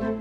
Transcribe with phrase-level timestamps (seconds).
[0.00, 0.12] Hallo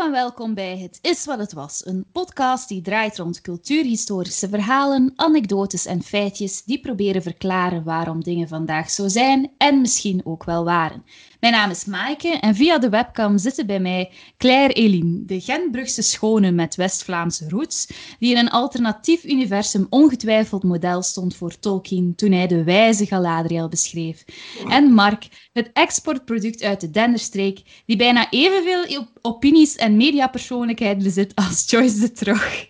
[0.00, 5.12] en welkom bij Het Is Wat Het Was, een podcast die draait rond cultuurhistorische verhalen,
[5.16, 10.64] anekdotes en feitjes die proberen verklaren waarom dingen vandaag zo zijn en misschien ook wel
[10.64, 11.04] waren.
[11.40, 16.02] Mijn naam is Maaike en via de webcam zitten bij mij Claire Eline, de Gentbrugse
[16.02, 17.86] schone met West-Vlaamse roots,
[18.18, 23.68] die in een alternatief universum ongetwijfeld model stond voor Tolkien toen hij de wijze Galadriel
[23.68, 24.24] beschreef.
[24.68, 31.70] En Mark, het exportproduct uit de Denderstreek, die bijna evenveel opinies en mediapersoonlijkheid bezit als
[31.70, 32.66] Joyce de Trog.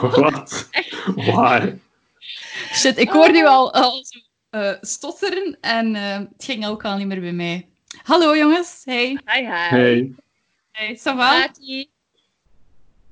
[0.00, 0.68] Wat?
[1.14, 1.78] Waar?
[2.72, 4.04] Shit, ik hoor nu al, al
[4.50, 7.68] uh, stotteren en uh, het ging ook al niet meer bij mij.
[8.02, 9.18] Hallo jongens, hey.
[9.24, 9.68] Hi, hi.
[9.68, 10.14] Hey.
[10.70, 11.48] Hey, ça va?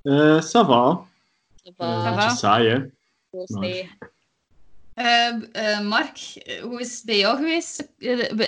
[0.04, 1.06] Uh, ça va.
[1.64, 2.26] Ça va.
[2.26, 2.90] Uh, saai, hè?
[3.48, 3.90] Nee.
[4.96, 6.18] Uh, Mark,
[6.62, 7.88] hoe is het bij jou geweest?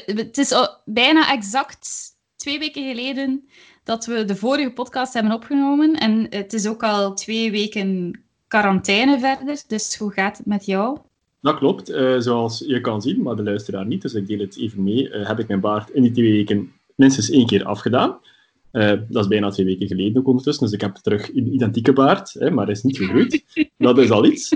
[0.06, 3.48] het is al bijna exact twee weken geleden
[3.84, 5.94] dat we de vorige podcast hebben opgenomen.
[5.94, 9.62] En het is ook al twee weken quarantaine verder.
[9.66, 10.98] Dus hoe gaat het met jou?
[11.44, 14.58] Dat klopt, uh, zoals je kan zien, maar de luisteraar niet, dus ik deel het
[14.58, 15.08] even mee.
[15.08, 18.18] Uh, heb ik mijn baard in die twee weken minstens één keer afgedaan.
[18.72, 21.92] Uh, dat is bijna twee weken geleden ook ondertussen, dus ik heb terug een identieke
[21.92, 23.44] baard, hè, maar is niet gegroeid.
[23.78, 24.54] dat is al iets.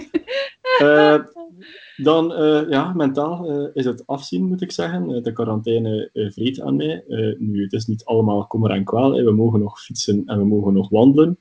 [1.97, 2.27] dan,
[2.71, 5.23] ja, mentaal is het afzien, moet ik zeggen.
[5.23, 7.05] de quarantaine vreet aan mij.
[7.39, 9.13] nu, het is niet allemaal kommer en kwaal.
[9.13, 9.25] Hè.
[9.25, 11.39] We mogen nog fietsen en we mogen nog wandelen.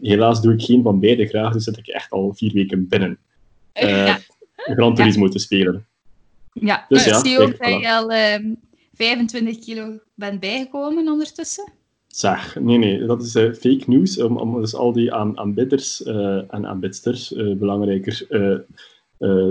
[0.00, 3.18] helaas doe ik geen van beide graag, dus zit ik echt al vier weken binnen.
[3.72, 4.18] Ja.
[4.64, 5.86] Gran Turismo te spelen.
[6.52, 8.08] Ja, dus ja, ik zie ook dat je al
[8.94, 11.72] 25 ehm, kilo bent bijgekomen ondertussen.
[12.06, 14.22] Zeg, nee, nee, dat is uh, fake news.
[14.22, 18.26] Om, om dus al die aan, aanbidders uh, en aanbidsters, uh, belangrijker,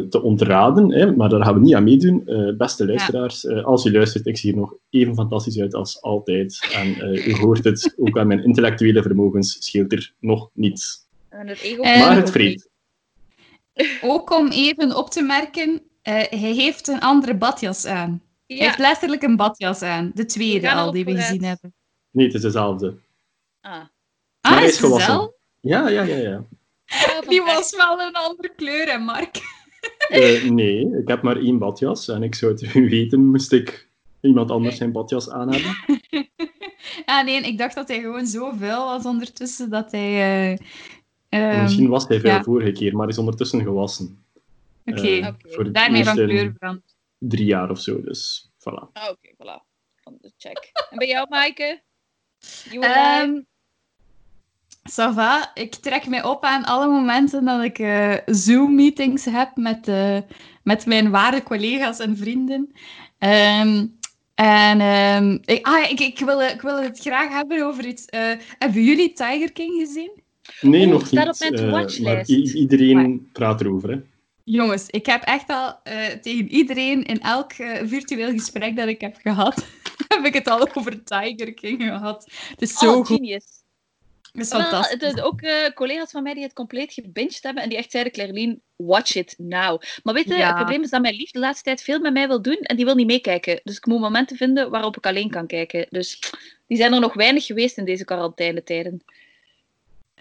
[0.09, 0.93] te ontraden.
[0.93, 2.23] Hè, maar daar gaan we niet aan meedoen.
[2.57, 3.59] beste luisteraars, ja.
[3.59, 6.69] als u luistert, ik zie er nog even fantastisch uit als altijd.
[6.73, 11.07] En u hoort het, ook aan mijn intellectuele vermogens scheelt er nog niets.
[11.29, 12.70] En het ego maar het vreet.
[14.01, 15.79] Ook om even op te merken, uh,
[16.13, 18.21] hij heeft een andere badjas aan.
[18.45, 18.55] Ja.
[18.55, 20.11] Hij heeft letterlijk een badjas aan.
[20.13, 21.73] De tweede al die we gezien hebben.
[22.11, 22.97] Nee, het is dezelfde.
[23.61, 23.81] Ah,
[24.41, 25.33] ah hij is gewassen.
[25.59, 26.43] Ja, ja, ja, ja.
[27.27, 29.41] Die was wel een andere kleur, hè, Mark?
[30.09, 32.07] Uh, nee, ik heb maar één badjas.
[32.07, 33.89] En ik zou het weten, moest ik
[34.21, 35.75] iemand anders zijn badjas aan hebben.
[37.05, 40.51] ja, nee, ik dacht dat hij gewoon zo vuil was ondertussen dat hij...
[40.51, 40.57] Uh,
[41.33, 42.43] Um, Misschien was hij veel ja.
[42.43, 44.23] vorige keer, maar is ondertussen gewassen.
[44.85, 45.19] Oké, okay.
[45.19, 45.71] uh, okay.
[45.71, 46.95] daarmee van kleur veranderd.
[47.17, 48.73] Drie jaar of zo, dus voilà.
[48.73, 49.69] Oh, Oké, okay, voilà.
[50.37, 50.71] Check.
[50.89, 51.81] En bij jou, Maaike?
[52.71, 53.45] Um,
[54.83, 60.17] Sava, ik trek mij op aan alle momenten dat ik uh, Zoom-meetings heb met, uh,
[60.63, 62.71] met mijn ware collega's en vrienden.
[63.19, 63.99] Um,
[64.35, 68.05] en um, ik, ah, ik, ik, wil, ik wil het graag hebben over iets.
[68.09, 70.20] Uh, hebben jullie Tiger King gezien?
[70.61, 71.27] Nee, nog niet.
[71.27, 73.97] op mijn uh, maar iedereen praat erover, hè?
[74.43, 79.01] Jongens, ik heb echt al uh, tegen iedereen in elk uh, virtueel gesprek dat ik
[79.01, 79.65] heb gehad,
[80.07, 82.31] heb ik het al over Tiger King gehad.
[82.49, 83.07] Het is zo oh, goed.
[83.07, 83.59] Genius.
[84.31, 84.91] Het is fantastisch.
[84.91, 85.41] Het is ook
[85.73, 89.35] collega's van mij die het compleet gebinged hebben en die echt zeiden, Claire watch it
[89.37, 89.81] now.
[90.03, 90.47] Maar weet je, ja.
[90.47, 92.75] het probleem is dat mijn lief de laatste tijd veel met mij wil doen en
[92.75, 93.59] die wil niet meekijken.
[93.63, 95.85] Dus ik moet momenten vinden waarop ik alleen kan kijken.
[95.89, 96.19] Dus
[96.67, 99.03] die zijn er nog weinig geweest in deze quarantainetijden.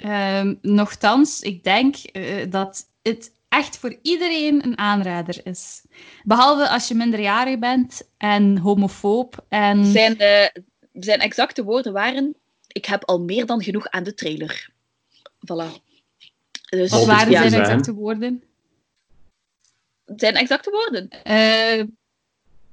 [0.04, 5.82] Um, nochtans, ik denk uh, dat het echt voor iedereen een aanrader is.
[6.22, 9.44] Behalve als je minderjarig bent en homofoob.
[9.48, 9.84] En...
[9.84, 10.62] Zijn, de,
[10.92, 14.70] zijn exacte woorden waren: Ik heb al meer dan genoeg aan de trailer.
[15.22, 15.88] Voilà.
[16.70, 18.42] Dus, Wat waren ja, zijn exacte woorden?
[20.16, 21.08] Zijn exacte woorden?
[21.26, 21.86] Uh,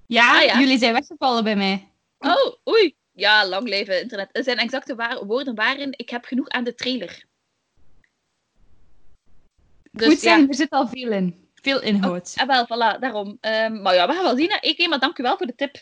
[0.05, 1.91] ja, ah, ja, jullie zijn weggevallen bij mij.
[2.19, 2.95] Oh, oei.
[3.17, 4.29] Ja, lang leven internet.
[4.31, 7.25] Zijn exacte wa woorden waren: Ik heb genoeg aan de trailer.
[9.91, 10.47] Dus, Goed zijn, ja.
[10.47, 11.49] er zit al veel in.
[11.53, 12.33] Veel inhoud.
[12.41, 13.27] Oh, wel, voilà, daarom.
[13.27, 14.57] Um, maar ja, we gaan wel zien.
[14.61, 15.75] Ik, maar dank u wel voor de tip.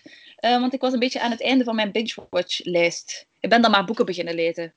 [0.45, 3.27] Uh, want ik was een beetje aan het einde van mijn binge-watch-lijst.
[3.39, 4.73] Ik ben dan maar boeken beginnen lezen.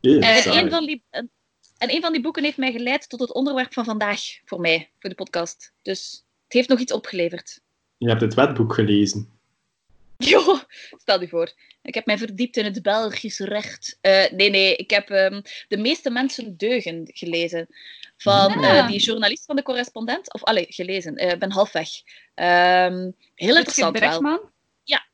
[0.00, 1.30] Yes, en, een van die, en
[1.78, 5.10] een van die boeken heeft mij geleid tot het onderwerp van vandaag voor mij, voor
[5.10, 5.72] de podcast.
[5.82, 7.60] Dus het heeft nog iets opgeleverd.
[7.96, 9.35] Je hebt het wetboek gelezen.
[10.30, 10.60] Jo,
[10.96, 11.52] stel je voor.
[11.82, 13.98] Ik heb mij verdiept in het Belgisch recht.
[14.02, 17.66] Uh, nee, nee, ik heb um, De meeste mensen deugen gelezen.
[18.16, 18.82] Van ja.
[18.82, 20.32] uh, die journalist van de correspondent.
[20.32, 21.16] Of, allee, gelezen.
[21.16, 21.88] Ik uh, ben halfweg.
[22.34, 24.50] Um, heel interessant wel.
[24.84, 25.06] Ja.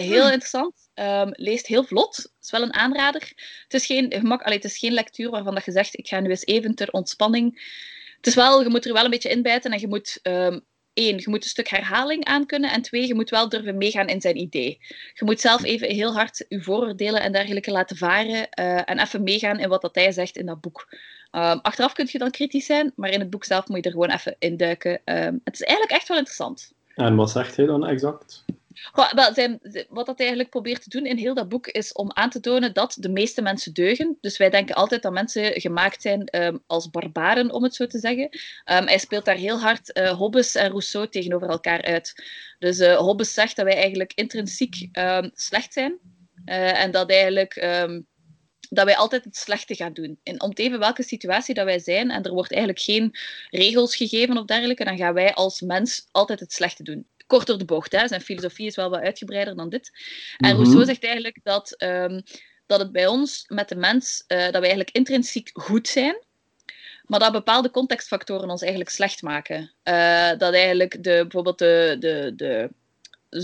[0.00, 0.32] heel hmm.
[0.32, 0.74] interessant.
[0.94, 2.32] Um, leest heel vlot.
[2.42, 3.32] Is wel een aanrader.
[3.62, 6.20] Het is geen, gemak, allee, het is geen lectuur waarvan dat je zegt, ik ga
[6.20, 7.78] nu eens even ter ontspanning.
[8.16, 10.64] Het is wel, je moet er wel een beetje inbijten en je moet um,
[10.94, 12.72] één, je moet een stuk herhaling aankunnen.
[12.72, 14.78] En twee, je moet wel durven meegaan in zijn idee.
[15.14, 18.48] Je moet zelf even heel hard je vooroordelen en dergelijke laten varen.
[18.58, 20.88] Uh, en even meegaan in wat dat hij zegt in dat boek.
[21.32, 23.90] Um, achteraf kun je dan kritisch zijn, maar in het boek zelf moet je er
[23.90, 25.00] gewoon even induiken.
[25.04, 26.72] Um, het is eigenlijk echt wel interessant.
[26.94, 28.44] En wat zegt hij dan exact?
[29.88, 32.74] Wat dat eigenlijk probeert te doen in heel dat boek is om aan te tonen
[32.74, 34.18] dat de meeste mensen deugen.
[34.20, 37.98] Dus wij denken altijd dat mensen gemaakt zijn um, als barbaren, om het zo te
[37.98, 38.24] zeggen.
[38.24, 42.24] Um, hij speelt daar heel hard uh, Hobbes en Rousseau tegenover elkaar uit.
[42.58, 45.98] Dus uh, Hobbes zegt dat wij eigenlijk intrinsiek um, slecht zijn.
[46.44, 47.54] Uh, en dat eigenlijk
[48.72, 50.20] dat wij altijd het slechte gaan doen.
[50.22, 53.14] En om te even welke situatie dat wij zijn, en er wordt eigenlijk geen
[53.50, 57.58] regels gegeven of dergelijke, dan gaan wij als mens altijd het slechte doen kort door
[57.58, 57.92] de bocht.
[57.92, 58.08] Hè.
[58.08, 59.90] Zijn filosofie is wel wat uitgebreider dan dit.
[60.36, 60.56] En mhm.
[60.56, 62.22] Rousseau zegt eigenlijk dat, um,
[62.66, 66.24] dat het bij ons met de mens, uh, dat we eigenlijk intrinsiek goed zijn,
[67.04, 69.72] maar dat bepaalde contextfactoren ons eigenlijk slecht maken.
[69.84, 72.70] Uh, dat eigenlijk de, bijvoorbeeld de, de, de,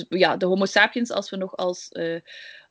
[0.09, 2.21] ja, de homo sapiens, als we nog als uh,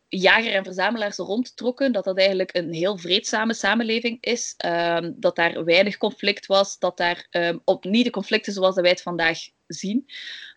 [0.07, 5.63] jager en verzamelaars rondtrokken, dat dat eigenlijk een heel vreedzame samenleving is, um, dat daar
[5.63, 10.05] weinig conflict was, dat daar um, op, niet de conflicten zoals wij het vandaag zien.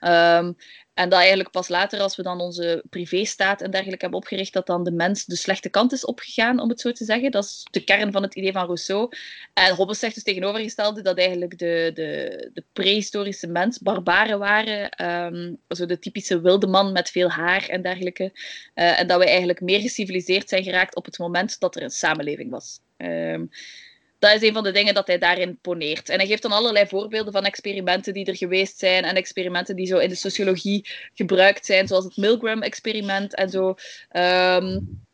[0.01, 0.57] Um,
[0.99, 4.67] en dat eigenlijk pas later, als we dan onze privéstaat en dergelijke hebben opgericht, dat
[4.67, 7.31] dan de mens de slechte kant is opgegaan, om het zo te zeggen.
[7.31, 9.13] Dat is de kern van het idee van Rousseau.
[9.55, 15.07] En Hobbes zegt dus tegenovergestelde dat eigenlijk de, de, de prehistorische mens barbaren waren.
[15.33, 18.33] Um, zo de typische wilde man met veel haar en dergelijke.
[18.75, 21.91] Uh, en dat we eigenlijk meer geciviliseerd zijn geraakt op het moment dat er een
[21.91, 22.81] samenleving was.
[22.97, 23.51] Um,
[24.19, 26.09] dat is een van de dingen dat hij daarin poneert.
[26.09, 29.87] En hij geeft dan allerlei voorbeelden van experimenten die er geweest zijn en experimenten die
[29.87, 33.75] zo in de sociologie gebruikt zijn, zoals het Milgram-experiment en zo.
[34.13, 35.07] Um,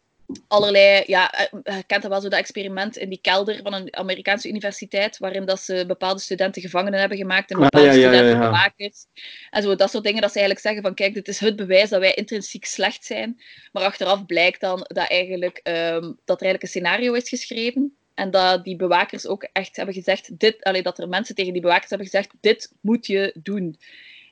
[0.48, 3.96] allerlei, ja, eh, je kent dat wel zo, dat experiment in die kelder van een
[3.96, 8.00] Amerikaanse universiteit, waarin dat ze bepaalde studenten gevangenen hebben gemaakt en ah, bepaalde ja, ja,
[8.00, 9.06] studenten bewakers.
[9.50, 11.88] En zo, dat soort dingen dat ze eigenlijk zeggen van, kijk, dit is het bewijs
[11.88, 13.40] dat wij intrinsiek slecht zijn.
[13.72, 18.30] Maar achteraf blijkt dan dat, eigenlijk, um, dat er eigenlijk een scenario is geschreven en
[18.30, 21.88] dat die bewakers ook echt hebben gezegd, dit, allee, dat er mensen tegen die bewakers
[21.88, 23.78] hebben gezegd, dit moet je doen.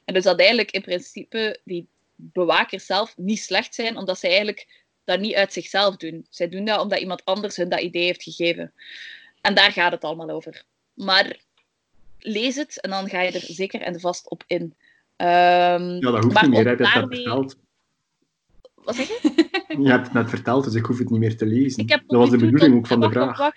[0.04, 4.82] En dus dat eigenlijk in principe die bewakers zelf niet slecht zijn, omdat zij eigenlijk
[5.04, 6.26] dat niet uit zichzelf doen.
[6.30, 8.72] Zij doen dat omdat iemand anders hun dat idee heeft gegeven.
[9.40, 10.64] En daar gaat het allemaal over.
[10.94, 11.36] Maar
[12.18, 14.60] lees het en dan ga je er zeker en vast op in.
[14.62, 14.76] Um,
[15.16, 17.56] ja, dat hoeft niet meer, verteld.
[18.74, 19.30] Wat zeg je?
[19.82, 21.86] Je hebt het net verteld, dus ik hoef het niet meer te lezen.
[21.86, 23.52] dat was de bedoeling ook van de vraag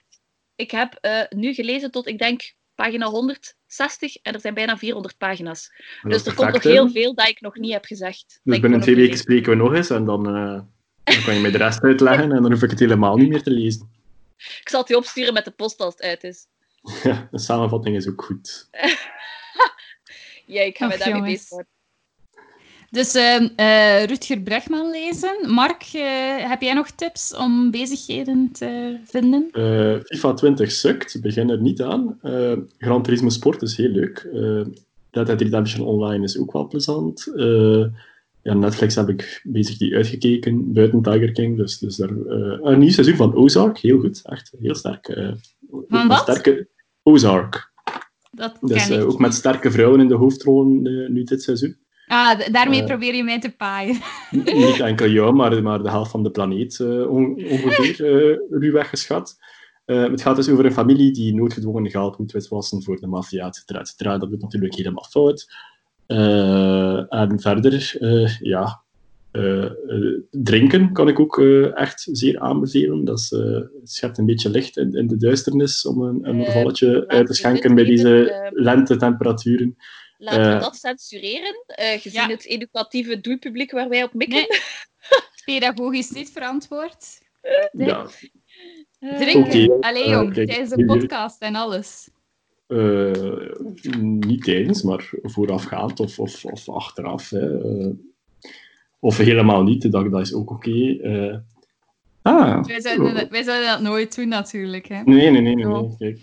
[0.56, 5.18] ik heb uh, nu gelezen tot, ik denk, pagina 160 en er zijn bijna 400
[5.18, 5.72] pagina's.
[6.02, 8.40] Dus er komt nog heel veel dat ik nog niet heb gezegd.
[8.44, 10.62] Dus binnen twee weken spreken we nog eens en dan, uh,
[11.04, 13.44] dan kan je mij de rest uitleggen en dan hoef ik het helemaal niet meer
[13.44, 13.90] te lezen.
[14.62, 16.48] Ik zal het je opsturen met de post als het uit is.
[17.04, 18.70] Ja, de samenvatting is ook goed.
[20.46, 21.64] ja, ik ga me daarmee bezig
[22.96, 25.36] dus uh, Rutger Bregman lezen.
[25.48, 26.02] Mark, uh,
[26.50, 29.50] heb jij nog tips om bezigheden te vinden?
[29.54, 32.20] Uh, FIFA 20 sukt, begin er niet aan.
[32.78, 34.28] Gran Turismo Sport is heel leuk.
[35.12, 37.32] Red Dead Redemption Online is ook wel plezant.
[38.42, 41.58] ja, Netflix heb ik bezig die uitgekeken, buiten Tiger King.
[41.58, 44.22] Dus, dus daar, een nieuw seizoen van Ozark, heel goed.
[44.24, 45.36] Echt heel sterk.
[45.88, 46.20] van wat?
[46.20, 46.68] Sterke
[47.04, 47.74] Ozark.
[48.32, 50.82] Dat dus ook met sterke vrouwen in de hoofdrollen
[51.14, 51.78] nu dit seizoen.
[52.08, 53.98] Ah, daarmee uh, probeer je mij te paaien.
[54.32, 59.38] Niet enkel jou, maar, maar de helft van de planeet uh, ongeveer uh, ruwweg geschat.
[59.86, 63.56] het gaat dus over een familie die noodgedwongen geld moet witwassen voor de maffia, et
[63.56, 64.18] cetera, et cetera.
[64.18, 65.54] Dat wordt natuurlijk helemaal fout.
[67.10, 67.98] en verder,
[68.40, 68.84] ja,
[70.32, 71.40] drinken kan ik ook
[71.74, 73.06] echt zeer aanbevelen.
[73.06, 77.28] Dat is, het schept een beetje licht in, in de duisternis om een, een uit
[77.28, 79.76] te schenken bij deze lentetemperaturen.
[80.18, 84.38] Laten we eh, dat censureren, uh, gezien het educatieve doelpubliek waar wij op mikken.
[84.38, 84.60] Nee.
[85.60, 87.22] Pedagogisch niet verantwoord.
[87.72, 87.88] Nee.
[87.88, 88.08] Ja.
[89.00, 89.72] Drinken.
[89.72, 89.92] Okay.
[89.92, 92.10] Allee, jong, uh, tijdens de podcast en alles.
[92.68, 93.52] Uh,
[94.00, 97.30] niet tijdens, maar voorafgaand of, of, of achteraf.
[97.30, 97.48] Hè.
[99.00, 100.70] of helemaal niet, dat, dat is ook oké.
[100.70, 101.42] Okay.
[102.22, 104.88] ah, wij, zouden, wij zouden dat nooit doen, natuurlijk.
[104.88, 105.02] Hè.
[105.04, 105.56] Nee, nee, nee.
[105.56, 105.96] nee, nee.
[105.98, 106.20] Kijk.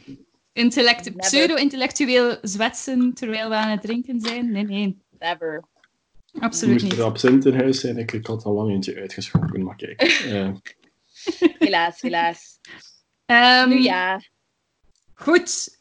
[0.52, 4.50] Intellect Pseudo-intellectueel zwetsen terwijl we aan het drinken zijn?
[4.50, 4.98] Nee, nee.
[5.18, 5.64] Never.
[6.38, 6.92] Absoluut niet.
[6.92, 7.98] er absint in huis zijn?
[7.98, 10.22] Ik, ik had al lang eentje uitgeschonken, maar kijk.
[10.26, 10.50] Uh.
[11.58, 12.58] helaas, helaas.
[13.26, 14.20] Um, nu ja.
[15.14, 15.76] Goed.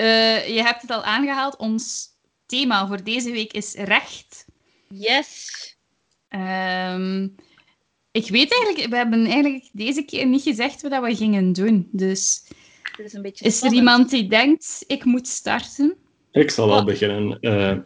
[0.00, 1.56] Uh, je hebt het al aangehaald.
[1.56, 2.06] Ons
[2.46, 4.46] thema voor deze week is recht.
[4.88, 5.50] Yes.
[6.28, 7.34] Um,
[8.10, 11.88] ik weet eigenlijk, we hebben eigenlijk deze keer niet gezegd wat we gingen doen.
[11.92, 12.44] Dus
[13.04, 15.96] is, een beetje is er iemand die denkt, ik moet starten?
[16.32, 16.84] Ik zal al oh.
[16.84, 17.38] beginnen.
[17.40, 17.76] Uh,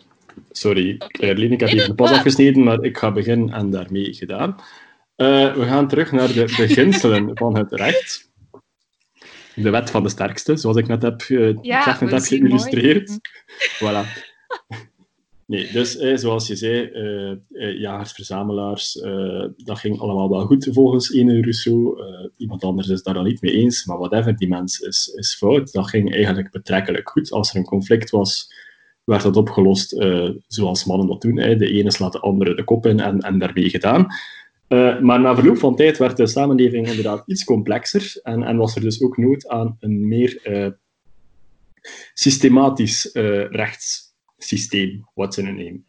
[0.50, 1.30] sorry, okay.
[1.30, 4.50] ik heb hier de pas afgesneden, maar ik ga beginnen en daarmee gedaan.
[5.16, 8.30] Uh, we gaan terug naar de beginselen van het recht.
[9.54, 13.18] De wet van de sterkste, zoals ik net heb, uh, ja, net heb geïllustreerd.
[13.78, 14.06] Voilà.
[15.52, 20.46] Nee, dus eh, zoals je zei, eh, eh, jagers, verzamelaars, eh, dat ging allemaal wel
[20.46, 22.00] goed volgens Ene Rousseau.
[22.00, 25.34] Eh, iemand anders is daar dan niet mee eens, maar whatever, die mens is, is
[25.34, 25.72] fout.
[25.72, 27.32] Dat ging eigenlijk betrekkelijk goed.
[27.32, 28.54] Als er een conflict was,
[29.04, 31.34] werd dat opgelost eh, zoals mannen dat doen.
[31.34, 34.06] De ene slaat de andere de kop in en, en daarmee gedaan.
[35.00, 38.82] maar na verloop van tijd werd de samenleving inderdaad iets complexer en, en was er
[38.82, 40.40] dus ook nood aan een meer
[42.14, 43.10] systematisch
[43.50, 44.11] rechts
[44.42, 45.80] systeem, what's in a name.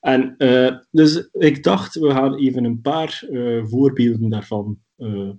[0.00, 5.30] En uh, dus ik dacht, we gaan even een paar uh, voorbeelden daarvan uh,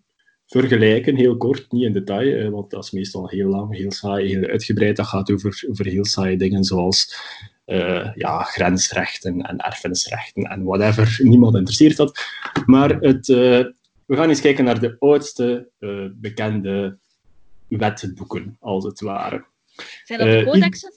[0.45, 4.43] vergelijken, heel kort, niet in detail, want dat is meestal heel lang, heel saai, heel
[4.43, 4.95] uitgebreid.
[4.95, 7.15] Dat gaat over, over heel saaie dingen zoals
[8.15, 11.19] ja, grensrechten en erfenisrechten en whatever.
[11.23, 12.19] Niemand interesseert dat.
[12.65, 15.69] Maar het, we gaan eens kijken naar de oudste
[16.15, 16.97] bekende
[17.67, 19.45] wetboeken, als het ware.
[20.03, 20.93] Zijn dat de codexen?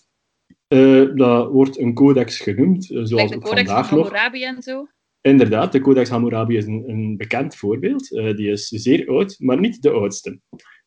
[0.69, 4.89] Uh, dat wordt een codex genoemd, uh, zoals de codex van Hammurabi en zo?
[5.21, 8.13] Inderdaad, de Codex Hammurabi is een, een bekend voorbeeld.
[8.13, 10.41] Uh, die is zeer oud, maar niet de oudste.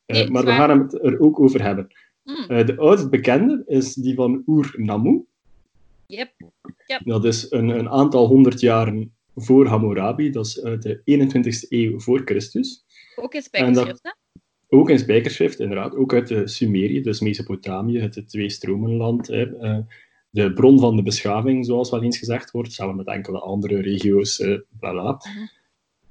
[0.06, 1.88] Nee, maar we gaan het er ook over hebben.
[2.24, 2.66] Hmm.
[2.66, 5.26] de oudst bekende is die van Ur-Nammu.
[6.06, 6.32] Yep.
[6.86, 7.02] yep.
[7.04, 10.30] Dat is een, een aantal honderd jaren voor Hammurabi.
[10.30, 12.86] Dat is uit de 21ste eeuw voor Christus.
[13.16, 14.12] Ook in spijkerschrift, hè?
[14.72, 15.96] Ook in spijkerschrift, inderdaad.
[15.96, 19.28] Ook uit de Sumerië, dus Mesopotamië, het twee-stromenland.
[19.28, 19.48] Hè.
[19.62, 19.78] Uh,
[20.30, 24.40] de bron van de beschaving, zoals wel eens gezegd wordt, samen met enkele andere regio's,
[24.40, 25.12] uh, bla bla.
[25.12, 25.48] Mhm.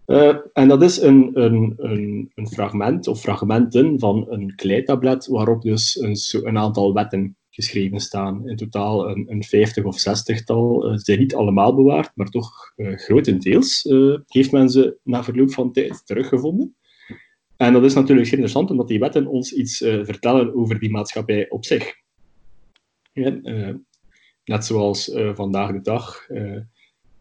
[0.07, 5.63] Uh, en dat is een, een, een, een, fragment of fragmenten van een kleitablet waarop
[5.63, 8.49] dus een, een, aantal wetten geschreven staan.
[8.49, 10.87] In totaal een, een vijftig of zestigtal.
[10.87, 13.83] Uh, ze zijn niet allemaal bewaard, maar toch grotendeels
[14.27, 16.77] heeft men ze na verloop van tijd teruggevonden.
[17.59, 21.51] En dat is natuurlijk interessant, omdat die wetten ons iets uh, vertellen over die maatschappij
[21.51, 21.95] op zich.
[23.13, 23.75] Ja, uh,
[24.45, 26.27] net zoals uh, vandaag de dag.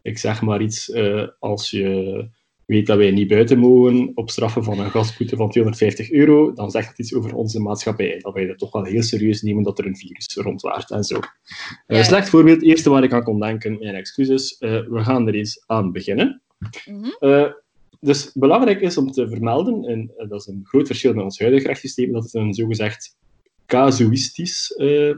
[0.01, 0.94] ik zeg maar iets,
[1.39, 2.29] als je
[2.65, 6.72] weet dat wij niet buiten mogen op straffen van een gasboete van 250 euro, dan
[6.72, 8.20] zegt het iets over onze maatschappij.
[8.20, 11.20] Dat wij dat toch wel heel serieus nemen dat er een virus rondwaart en zo.
[11.88, 14.56] Slecht voorbeeld, het eerste waar ik aan kon denken, mijn excuses.
[14.60, 16.41] we gaan er eens aan beginnen.
[16.86, 17.56] Mm -hmm.
[18.00, 21.39] Dus belangrijk is om te vermelden, en eh, dat is een groot verschil met ons
[21.39, 23.16] huidige rechtssysteem, dat het een zogezegd
[23.66, 25.16] casuïstisch uh,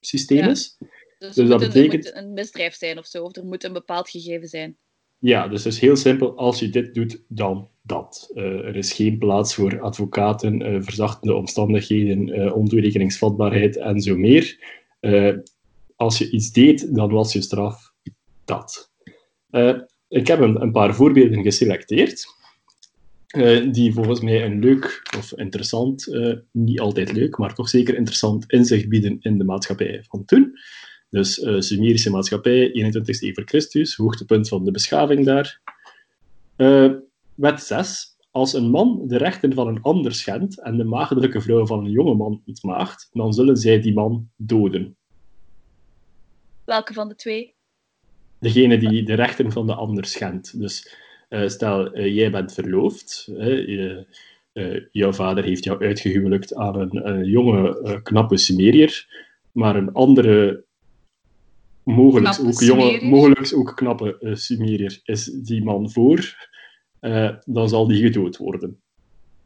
[0.00, 0.78] systeem is.
[1.18, 2.14] Dus, dus dat betekent...
[2.14, 4.76] een misdrijf zijn of zo, of er moet een bepaald gegeven zijn.
[5.18, 6.36] Ja, dus het is heel simpel.
[6.36, 8.30] Als je dit doet, dan dat.
[8.34, 14.76] Uh, er is geen plaats voor advocaten, uh, verzachtende omstandigheden, uh, ontoerekeningsvatbaarheid en zo meer.
[15.96, 17.92] als je iets deed, dan was je straf
[18.44, 18.90] dat.
[20.08, 22.26] Ik heb een, paar voorbeelden geselecteerd,
[23.36, 27.96] uh, die volgens mij een leuk of interessant, uh, niet altijd leuk, maar toch zeker
[27.96, 30.58] interessant inzicht bieden in de maatschappij van toen.
[31.10, 35.60] Dus uh, Sumerische maatschappij, 21 e voor Christus, hoogtepunt van de beschaving daar.
[37.34, 38.16] wet 6.
[38.30, 41.90] Als een man de rechten van een ander schendt en de maagdelijke vrouw van een
[41.90, 44.96] jonge man ontmaagt, dan zullen zij die man doden.
[46.64, 47.56] Welke van de twee?
[48.40, 50.60] Degene die de rechten van de ander schendt.
[50.60, 50.96] Dus
[51.28, 54.04] uh, stel, uh, jij bent verloofd, uh,
[54.92, 59.06] jouw vader heeft jou uitgehuwelijkt aan een, een jonge, knappe Sumeriër,
[59.52, 60.64] maar een andere,
[61.82, 66.48] mogelijk ook, jonge, mogelijk ook knappe Sumeriër is die man voor,
[67.44, 68.80] dan zal die gedood worden.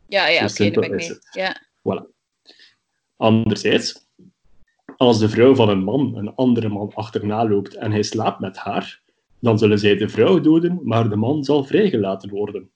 [0.08, 1.18] Ja, ja, oké, okay, ben ik mee.
[1.30, 1.66] Ja.
[1.78, 2.06] Voilà.
[3.16, 4.08] Anderzijds,
[5.06, 8.56] als de vrouw van een man een andere man achterna loopt en hij slaapt met
[8.56, 9.00] haar,
[9.38, 12.70] dan zullen zij de vrouw doden, maar de man zal vrijgelaten worden.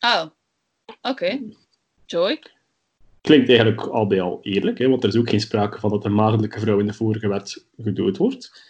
[0.00, 0.24] Oh,
[1.02, 1.40] oké.
[2.06, 2.42] Joy?
[3.20, 6.04] Klinkt eigenlijk al bij al eerlijk, hè, want er is ook geen sprake van dat
[6.04, 8.62] een maagdelijke vrouw in de vorige wet gedood wordt.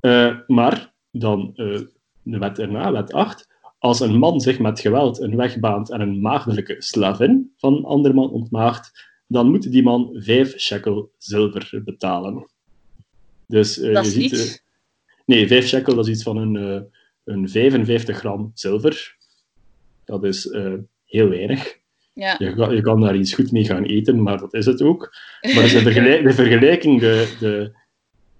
[0.00, 1.80] Uh, maar dan uh,
[2.22, 3.48] de wet erna, wet 8.
[3.78, 7.84] Als een man zich met geweld een weg baant en een maagdelijke slavin van een
[7.84, 12.50] ander man ontmaagt, dan moet die man vijf shekel zilver betalen.
[13.46, 14.32] Dus uh, dat je ziet...
[14.32, 14.64] Niet...
[15.26, 16.80] nee, vijf shekel dat is iets van een, uh,
[17.24, 19.16] een 55 gram zilver.
[20.04, 20.44] Dat is
[21.04, 21.80] heel weinig.
[22.14, 22.34] Ja.
[22.38, 25.14] Je, kan, je kan daar iets goed mee gaan eten, maar dat is het ook.
[25.40, 27.72] Maar dus de, vergelijk, de vergelijking, de, de,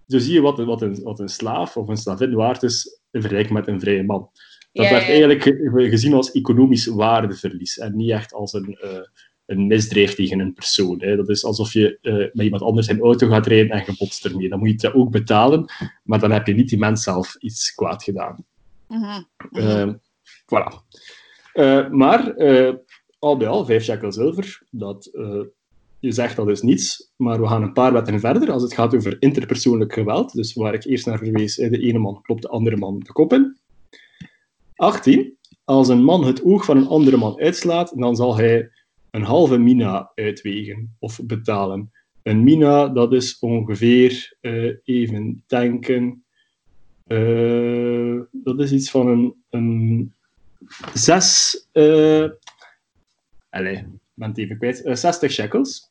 [0.07, 3.21] zo zie je wat, wat, een, wat een slaaf of een slavin waard is in
[3.21, 4.31] vergelijking met een vrije man.
[4.73, 5.43] Dat werd eigenlijk
[5.91, 9.01] gezien als economisch waardeverlies en niet echt als een, uh,
[9.53, 11.01] een misdrijf tegen een persoon.
[11.01, 11.17] Hè.
[11.17, 14.25] Dat is alsof je uh, met iemand anders in auto gaat rijden en je botst
[14.25, 14.49] ermee.
[14.49, 17.75] Dan moet je het ook betalen, maar dan heb je niet die mens zelf iets
[17.75, 18.45] kwaad gedaan.
[18.89, 19.23] Mhm.
[19.51, 19.89] Uh,
[20.25, 21.01] voilà.
[21.55, 22.35] Uh, maar
[23.19, 25.11] al bij al, vijf shekel zilver, dat,
[26.01, 28.95] je zegt dat is niets, maar we gaan een paar wetten verder als het gaat
[28.95, 30.33] over interpersoonlijk geweld.
[30.33, 33.33] Dus waar ik eerst naar verwees, de ene man klopt de andere man de kop
[33.33, 33.57] in.
[34.77, 35.37] 18.
[35.65, 38.71] Als een man het oog van een andere man uitslaat, dan zal hij
[39.13, 41.93] een halve mina uitwegen of betalen.
[42.23, 46.25] Een mina, dat is ongeveer, uh, even denken,
[47.07, 50.13] uh, dat is iets van een, een
[50.95, 52.31] zes, uh,
[53.51, 55.91] allez, ik ben het even kwijt, 60 shekels.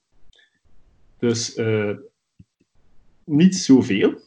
[1.19, 1.59] Dus
[3.23, 4.19] niet zoveel.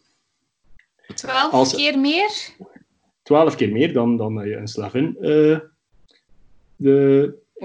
[1.14, 2.54] Twaalf Als, keer meer?
[3.22, 5.16] Twaalf keer meer dan, dan je een slavin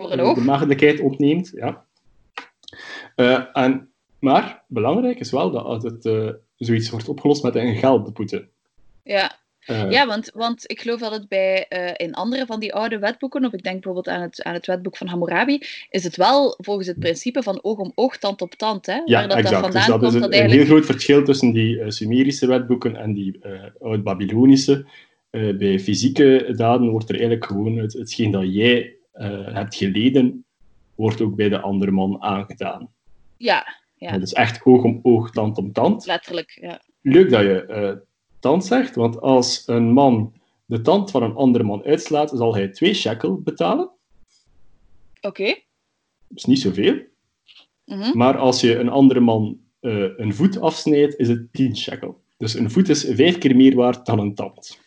[0.03, 1.51] uh, de, de maagdelijkheid ontneemt.
[1.55, 1.85] Ja.
[3.15, 3.89] Uh, en,
[4.19, 8.47] maar belangrijk is wel dat het uh, zoiets wordt opgelost met een geldboete.
[9.03, 9.37] Ja,
[9.67, 11.65] uh, ja, want, want ik geloof dat het bij
[11.97, 14.97] in andere van die oude wetboeken, of ik denk bijvoorbeeld aan het, aan het wetboek
[14.97, 18.85] van Hammurabi, is het wel volgens het principe van oog om oog, tand op tand.
[18.85, 19.63] Hè, ja, dat exact.
[19.63, 20.43] Dat dus dat is een, dat eigenlijk...
[20.43, 23.39] een heel groot verschil tussen die Sumerische wetboeken en die
[23.79, 24.85] oud-Babylonische.
[25.31, 30.45] bij fysieke daden wordt er eigenlijk gewoon het, hetgeen dat jij hebt geleden,
[30.95, 32.89] wordt ook bij de andere man aangedaan.
[33.37, 34.17] Ja, ja.
[34.17, 36.05] Dus echt oog om oog, tand om tand.
[36.05, 36.81] Letterlijk, ja.
[37.01, 38.01] Leuk dat je
[38.39, 40.33] tand zegt, want als een man
[40.65, 43.91] de tand van een andere man uitslaat, zal hij twee shekel betalen.
[45.21, 45.27] Oké.
[45.27, 45.65] Okay.
[46.27, 46.93] Dat is niet zoveel.
[47.85, 48.17] Mm -hmm.
[48.17, 52.21] Maar als je een andere man uh, een voet afsnijdt, is het 10 shekel.
[52.37, 54.79] Dus een voet is vijf keer meer waard dan een tand.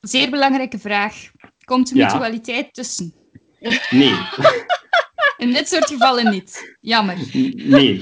[0.00, 1.30] Zeer belangrijke vraag.
[1.64, 2.70] Komt mutualiteit ja.
[2.72, 3.14] tussen?
[3.90, 4.14] Nee.
[5.36, 6.76] In dit soort gevallen niet.
[6.80, 7.16] Jammer.
[7.54, 7.98] Nee,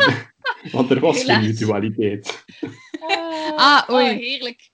[0.73, 1.37] want er was Helaas.
[1.37, 2.45] geen mutualiteit.
[2.61, 4.11] Uh, ah, oei.
[4.11, 4.71] Oh, heerlijk.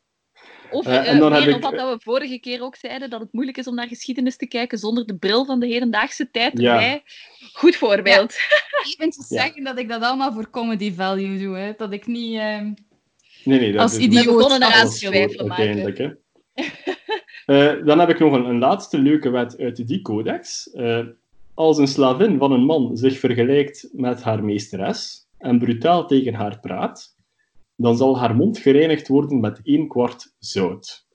[0.70, 1.62] Of uh, en dan heb ik...
[1.62, 4.79] wat we vorige keer ook zeiden, dat het moeilijk is om naar geschiedenis te kijken
[4.79, 7.03] zonder de bril van de hedendaagse tijd erbij.
[7.53, 8.35] Goed voorbeeld.
[8.35, 8.90] Ja.
[8.90, 9.64] Ik ben te zeggen ja.
[9.64, 11.57] dat ik dat allemaal voor comedy value doe.
[11.57, 11.73] Hè.
[11.77, 12.61] Dat ik niet uh,
[13.44, 15.99] nee, nee, dat als idioot eraan twijfelen uiteindelijk.
[15.99, 16.09] Hè.
[17.46, 20.70] uh, dan heb ik nog een, een, laatste leuke wet uit die codex.
[20.74, 21.07] Uh,
[21.54, 26.61] als een slavin van een man zich vergelijkt met haar meesteres en brutaal tegen haar
[26.61, 27.16] praat,
[27.76, 31.07] dan zal haar mond gereinigd worden met één kwart zout.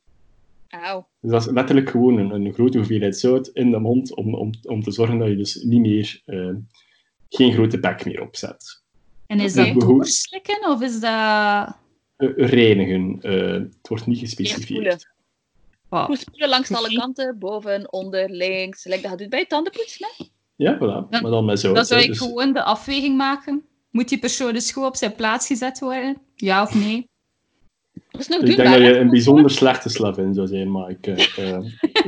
[0.67, 1.07] Auw.
[1.21, 4.51] Dus dat is letterlijk gewoon een, een, grote hoeveelheid zout in de mond om, om,
[4.63, 6.55] om te zorgen dat je dus niet meer, uh,
[7.29, 8.83] geen grote bek meer opzet.
[9.27, 11.77] En is dat doorslikken of is dat...
[12.17, 13.19] Uh, reinigen.
[13.21, 15.07] Uh, het wordt niet gespecificeerd.
[15.89, 16.15] Wow.
[16.15, 18.85] Spoelen langs alle kanten, boven, onder, links.
[18.85, 20.25] Lijkt dat doet bij tandenpoetsen, hè?
[20.55, 21.09] Ja, voilà.
[21.09, 21.75] Maar dan met zout.
[21.75, 22.17] Dan zou ik dus...
[22.17, 23.63] gewoon de afweging maken.
[23.91, 26.17] Moet die persoon dus gewoon op zijn plaats gezet worden?
[26.35, 27.09] Ja of nee?
[28.09, 31.07] Dat is nog ik denk dat je een bijzonder slechte slavin zou zijn, maar ik,
[31.07, 31.17] uh,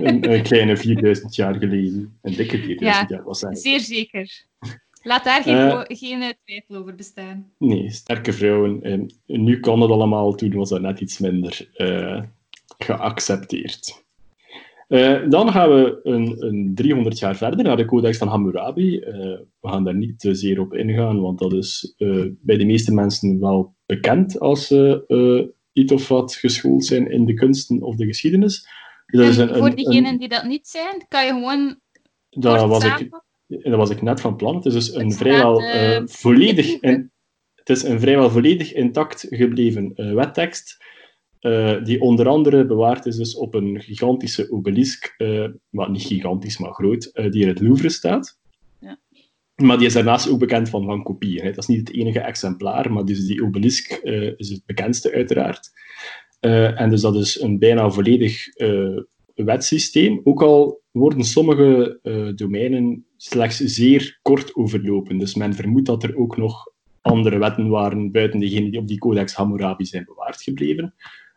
[0.02, 2.20] een, een, kleine 4000 jaar geleden.
[2.22, 3.56] Een dikke 4000 ja, jaar was hij.
[3.56, 4.46] Zeer zeker.
[5.04, 7.52] Laat daar geen, uh, geen twijfel over bestaan.
[7.58, 8.82] Nee, sterke vrouwen.
[8.82, 12.22] En nu kan het allemaal, toen was dat net iets minder uh,
[12.84, 14.04] geaccepteerd.
[14.92, 18.98] Uh, dan gaan we een, een, 300 jaar verder naar de Codex van Hammurabi.
[18.98, 19.06] Uh,
[19.60, 22.94] we gaan daar niet te zeer op ingaan, want dat is uh, bij de meeste
[22.94, 28.06] mensen wel bekend als ze iets of wat geschoold zijn in de kunsten of de
[28.06, 28.68] geschiedenis.
[29.06, 31.80] Dus en een, voor diegenen die dat niet zijn, kan je gewoon.
[32.30, 33.10] Dat was, ik,
[33.48, 34.56] dat was ik net van plan.
[34.56, 35.62] Het is dus een vrijwel
[36.06, 36.80] volledig.
[36.80, 37.12] In,
[37.56, 40.78] het is een vrijwel volledig intact gebleven wettekst
[41.42, 46.58] uh, die onder andere bewaard is dus op een gigantische obelisk, uh, maar niet gigantisch,
[46.58, 48.40] maar groot, uh, die in het Louvre staat.
[48.80, 49.00] Ja.
[49.56, 51.44] Maar die is daarnaast ook bekend van, van kopieën.
[51.44, 51.50] Hè.
[51.52, 53.92] Dat is niet het enige exemplaar, maar dus die obelisk
[54.38, 55.70] is het bekendste uiteraard.
[56.40, 58.46] en dus dat is een bijna volledig
[59.36, 62.00] wetsysteem, ook al worden sommige
[62.36, 65.18] domeinen slechts zeer kort overlopen.
[65.18, 69.00] Dus men vermoedt dat er ook nog andere wetten waren buiten degene die op die
[69.00, 70.94] Codex Hammurabi zijn bewaard gebleven.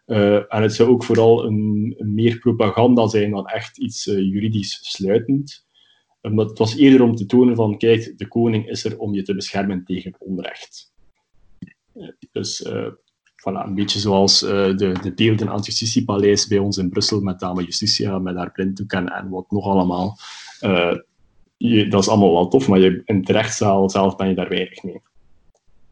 [0.07, 4.79] Uh, en het zou ook vooral een, meer propaganda zijn dan echt iets uh, juridisch
[4.83, 5.67] sluitend.
[6.23, 9.23] Omdat het was eerder om te tonen van, kijk, de koning is er om je
[9.23, 10.93] te beschermen tegen onrecht.
[11.95, 12.69] Uh, dus
[13.37, 17.40] voilà, een beetje zoals de, de beelden aan het Justitiepaleis bij ons in Brussel met
[17.40, 20.19] Dame Justitia, met haar blinddoek en, en wat nog allemaal.
[21.57, 24.49] Je, dat is allemaal wel tof, maar je, in de rechtszaal zelf ben je daar
[24.49, 25.01] weinig mee.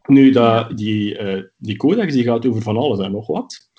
[0.06, 1.18] Nu, dat, die,
[1.56, 3.70] die codex die gaat over van alles en nog wat.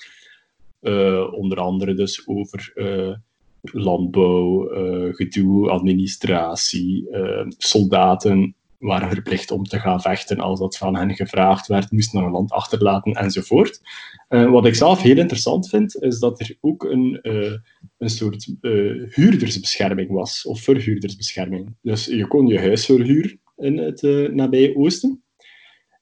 [1.31, 2.73] Onder andere dus over
[3.61, 4.67] landbouw,
[5.11, 7.07] gedoe, administratie,
[7.47, 12.27] soldaten waren verplicht om te gaan vechten als dat van hen gevraagd werd, moesten naar
[12.27, 13.81] een land achterlaten enzovoort.
[14.27, 17.19] Wat ik zelf heel interessant vind, is dat er ook een,
[17.97, 18.55] een soort
[19.09, 21.75] huurdersbescherming was, of verhuurdersbescherming.
[21.81, 24.01] Dus je kon je huis verhuren in het
[24.33, 25.23] nabije Oosten.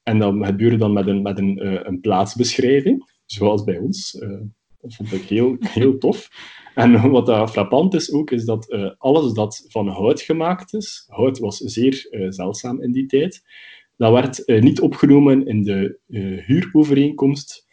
[0.02, 4.18] En dat gebeurde dan met een, met een, een plaatsbeschrijving, zoals bij ons.
[4.82, 6.28] Dat vond ik heel, heel tof.
[6.74, 11.04] En wat dat frappant is ook, is dat uh, alles dat van hout gemaakt is,
[11.08, 13.42] hout was zeer uh, zeldzaam in die tijd,
[13.96, 15.98] dat werd uh, niet opgenomen in de
[16.46, 17.70] huurovereenkomst,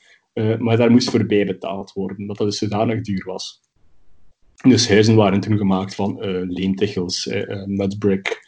[0.59, 3.61] maar daar moest voorbij betaald worden, dat dat dus zodanig duur was.
[4.67, 6.17] Dus huizen waren toen gemaakt van
[6.47, 7.29] leentichels,
[7.65, 8.39] mudbrick,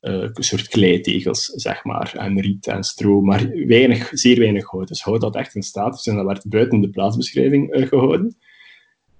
[0.00, 4.88] een soort kleitegels, zeg maar, en riet en stro, maar weinig, zeer weinig hout.
[4.88, 8.36] Dus hout had echt een status en dat werd buiten de plaatsbeschrijving gehouden.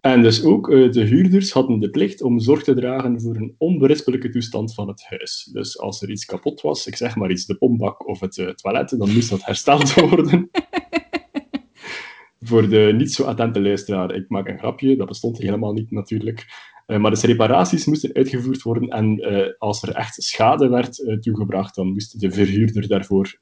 [0.01, 3.55] En dus ook uh, de huurders hadden de plicht om zorg te dragen voor een
[3.59, 5.49] onberispelijke toestand van het huis.
[5.53, 8.99] Dus als er iets kapot was, ik zeg maar iets, de pompbak of het toilet,
[8.99, 10.51] dan moest dat hersteld worden.
[12.49, 16.47] voor de niet zo attente luisteraar, ik maak een grapje, dat bestond helemaal niet natuurlijk.
[16.89, 19.21] Uh, maar dus reparaties moesten uitgevoerd worden en
[19.59, 23.39] als er echt schade werd toegebracht, dan moest de verhuurder daarvoor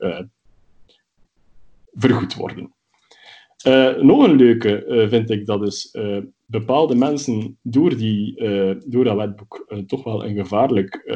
[1.93, 2.75] vergoed worden.
[4.07, 5.97] nog een leuke vind ik, dat is
[6.47, 8.35] bepaalde mensen door, die,
[8.87, 11.13] door dat wetboek toch wel een gevaarlijk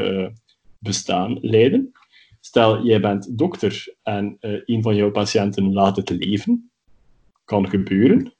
[0.78, 1.92] bestaan leiden.
[2.40, 6.70] Stel, jij bent dokter en een van jouw patiënten laat het leven.
[7.44, 8.32] Kan gebeuren.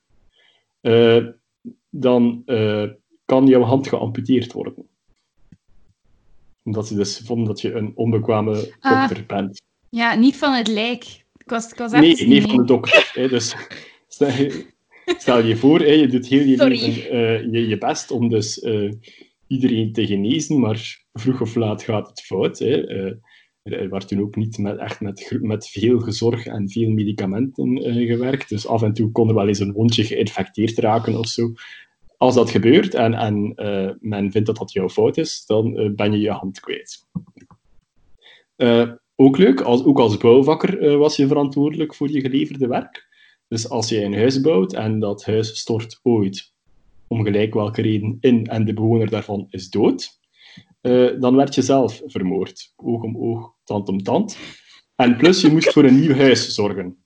[1.91, 2.43] dan
[3.31, 4.75] kan jouw hand geamputeerd worden.
[6.65, 9.01] Omdat ze dus vonden dat je een onbekwame ah.
[9.01, 9.63] dokter bent.
[9.89, 11.05] Ja, niet van het lijk.
[11.37, 13.11] Ik was, ik was nee, niet van de dokter.
[13.15, 13.55] Hè, dus
[15.19, 18.63] Stel je voor, hè, je doet heel je leven uh, je, je, best om dus
[18.63, 18.93] uh,
[19.47, 22.59] iedereen te genezen, maar vroeg of laat gaat het fout.
[22.59, 22.89] Hè.
[22.89, 23.13] Uh,
[23.63, 28.49] er werd toen ook niet met, echt met, met veel gezorg en veel medicamenten gewerkt.
[28.49, 31.53] Dus af en toe kon er wel eens een wondje geïnfecteerd raken of zo.
[32.21, 33.55] Als dat gebeurt en, en
[34.01, 37.07] men vindt dat dat jouw fout is, dan ben je je hand kwijt.
[39.17, 43.09] ook leuk, als, ook als bouwvakker was je verantwoordelijk voor je geleverde werk.
[43.49, 46.53] Dus als je een huis bouwt en dat huis stort ooit,
[47.09, 50.19] om gelijk welke reden, in en de bewoner daarvan is dood,
[51.19, 52.73] dan werd je zelf vermoord.
[52.77, 54.39] Oog om oog, tand om tand.
[54.97, 57.05] En plus, je moest voor een nieuw huis zorgen.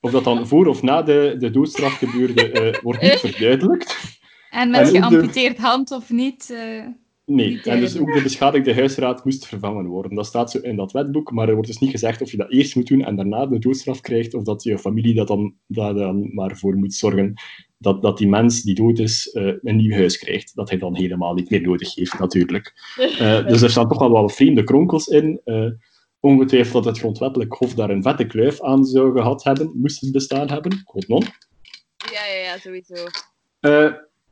[0.00, 4.20] Of dat dan voor of na de, de doodstraf gebeurde, wordt niet verduidelijkt.
[4.52, 6.50] En met geamputeerd hand of niet?
[6.52, 6.84] Uh...
[7.24, 10.14] Nee, en dus ook de beschadigde huisraad moest vervangen worden.
[10.14, 12.50] Dat staat zo in dat wetboek, maar er wordt dus niet gezegd of je dat
[12.50, 15.94] eerst moet doen en daarna de doodstraf krijgt, of dat je familie dat dan, daar
[15.94, 17.34] dan maar voor moet zorgen
[17.78, 20.54] dat, dat die mens die dood is uh, een nieuw huis krijgt.
[20.54, 22.72] Dat hij dan helemaal niet meer nodig heeft, natuurlijk.
[22.98, 25.40] Uh, dus er staan toch wel wat vreemde kronkels in.
[26.20, 30.12] Ongetwijfeld dat het grondwettelijk hof daar een vette kluif aan zou gehad hebben, moest het
[30.12, 30.80] bestaan hebben.
[30.84, 31.22] God non.
[32.12, 33.04] Ja, ja, ja, sowieso.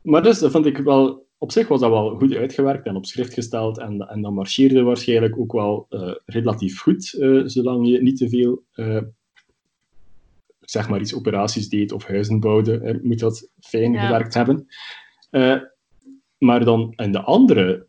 [0.02, 3.06] Maar dus, dat vond ik wel op zich was dat wel goed uitgewerkt en op
[3.06, 3.78] schrift gesteld.
[3.78, 8.28] En, en dat marcheerde waarschijnlijk ook wel uh, relatief goed, uh, zolang je niet te
[8.28, 9.02] veel, uh,
[10.60, 13.00] zeg maar iets operaties deed of huizen bouwde.
[13.02, 14.66] moet dat fijn gewerkt hebben.
[16.38, 17.86] maar dan in de andere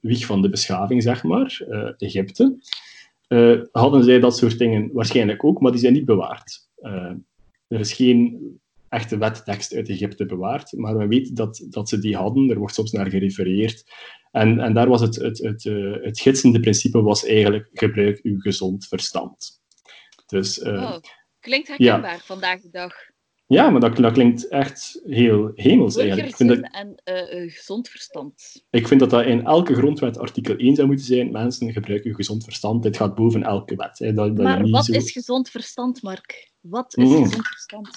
[0.00, 1.64] wieg van de beschaving, zeg maar,
[1.98, 2.56] Egypte,
[3.72, 6.68] hadden zij dat soort dingen waarschijnlijk ook, maar die zijn niet bewaard.
[7.68, 8.38] er is geen
[8.94, 10.72] echte wettekst uit Egypte bewaard.
[10.72, 13.84] Maar men weet dat, dat ze die hadden, er wordt soms naar gerefereerd.
[14.30, 18.38] En, en daar was het, het, het, uh, het gidsende principe was eigenlijk gebruik uw
[18.38, 19.62] gezond verstand.
[20.26, 20.96] Dus, uh, oh,
[21.40, 22.94] klinkt herkenbaar vandaag de dag.
[23.46, 26.28] Ja, maar dat, dat klinkt echt heel hemels eigenlijk.
[26.28, 28.64] Ik vind dat, en uh, gezond verstand.
[28.70, 31.32] Ik vind dat dat in elke grondwet artikel 1 zou moeten zijn.
[31.32, 32.82] Mensen gebruiken uw gezond verstand.
[32.82, 33.98] Dit gaat boven elke wet.
[33.98, 34.12] Hè.
[34.12, 36.52] Dat, dat maar wat is gezond verstand, Mark?
[36.60, 37.24] Wat is mm.
[37.24, 37.88] gezond verstand?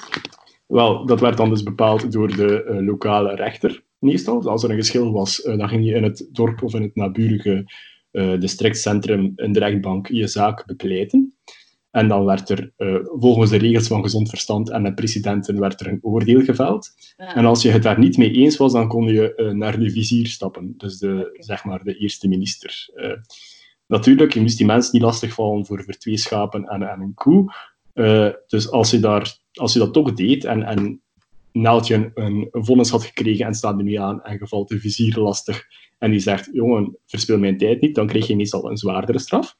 [0.67, 4.37] Wel, dat werd dan dus bepaald door de uh, lokale rechter, meestal.
[4.37, 6.81] Dus als er een geschil was, uh, dan ging je in het dorp of in
[6.81, 7.71] het naburige
[8.11, 11.35] uh, districtcentrum in de rechtbank je zaak bepleiten.
[11.91, 12.71] En dan werd er
[13.19, 16.91] volgens de regels van gezond verstand en met presidenten werd er een oordeel geveld.
[17.17, 20.27] En als je het daar niet mee eens was, dan kon je naar de vizier
[20.27, 22.89] stappen, dus de, zeg maar de eerste minister.
[23.87, 27.53] natuurlijk, je moest die mensen niet lastigvallen voor vertweeschapen en, en een koe.
[28.47, 31.01] dus als je daar als je dat toch deed en, en
[31.51, 34.69] nadat je een, een, vonnis had gekregen en staat er nu aan en je valt
[34.69, 35.65] de vizier lastig
[35.97, 39.55] en die zegt, jongen, verspil mijn tijd niet, dan krijg je meestal een zwaardere straf.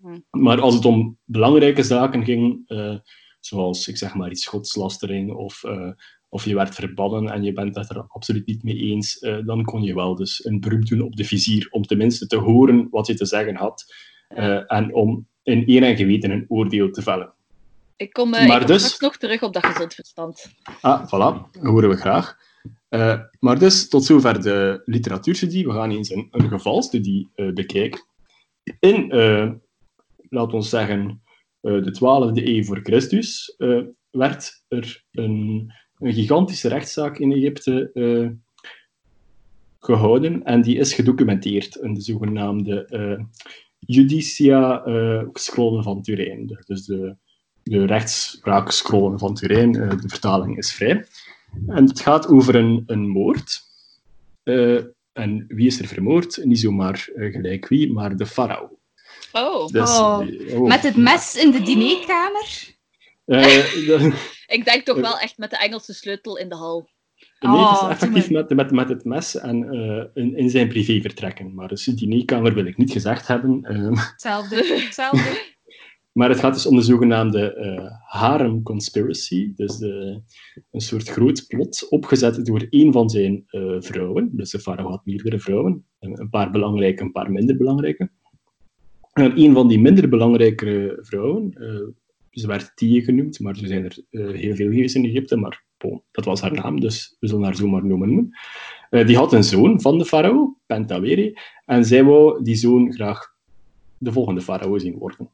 [0.00, 0.18] Hm.
[0.30, 2.98] Maar als het om belangrijke zaken ging, uh,
[3.40, 5.90] zoals ik zeg maar iets godslastering of, uh,
[6.28, 9.64] of je werd verbannen en je bent het er absoluut niet mee eens, uh, dan
[9.64, 13.06] kon je wel dus een beroep doen op de vizier om tenminste te horen wat
[13.06, 13.94] je te zeggen had
[14.66, 17.35] en om in eer en geweten een oordeel te vellen.
[17.96, 18.82] Ik kom, maar ik kom dus...
[18.82, 20.46] straks nog terug op dat gezond verstand.
[20.80, 21.50] Ah, voilà.
[21.52, 22.36] Dat horen we graag.
[22.90, 25.66] Uh, maar dus, tot zover de literatuurstudie.
[25.66, 28.06] We gaan eens een, een gevalstudie uh, bekijken.
[28.80, 29.50] In, uh,
[30.28, 31.22] laten we zeggen,
[31.60, 33.54] de 12e eeuw voor Christus,
[34.10, 37.90] werd er een, een, gigantische rechtszaak in Egypte
[39.78, 43.26] gehouden en die is gedocumenteerd in de zogenaamde
[43.78, 44.82] Judicia
[45.32, 46.46] Scrollen van Turijn.
[46.66, 47.16] Dus de,
[47.70, 51.06] de rechtspraakscrollen van Turijn, de vertaling is vrij.
[51.66, 53.60] En het gaat over een, een moord.
[54.44, 54.80] Uh,
[55.12, 56.44] en wie is er vermoord?
[56.44, 58.78] Niet zomaar uh, gelijk wie, maar de farao.
[59.32, 59.66] Oh.
[59.66, 60.26] Dus, oh.
[60.50, 60.68] oh.
[60.68, 62.74] Met het mes in de dinerkamer?
[63.26, 64.14] Uh,
[64.56, 66.88] Ik denk toch wel echt met de Engelse sleutel in de hal.
[67.40, 69.72] Nee, het is oh, effectief met, met, met het mes en
[70.14, 71.54] in, in zijn privé vertrekken.
[71.54, 73.60] Maar de dinerkamer wil ik niet gezegd hebben.
[73.98, 74.56] Hetzelfde.
[74.84, 75.54] Hetzelfde.
[76.16, 79.52] Maar het gaat dus om de zogenaamde uh, harem conspiracy.
[79.54, 80.20] Dus de,
[80.70, 84.30] een soort groot plot opgezet door één van zijn uh, vrouwen.
[84.32, 85.84] Dus de farao had meerdere vrouwen.
[85.98, 88.10] Een paar belangrijke, een paar minder belangrijke.
[89.12, 91.88] En een van die minder belangrijke vrouwen, uh,
[92.30, 94.04] ze werd Tie genoemd, maar er zijn er
[94.36, 97.56] heel veel geweest in Egypte, maar bon, dat was haar naam, dus we zullen haar
[97.56, 98.30] zo maar noemen.
[98.90, 103.34] die had een zoon van de farao, Pentaweri, en zij wou die zoon graag
[103.98, 105.30] de volgende farao zien worden.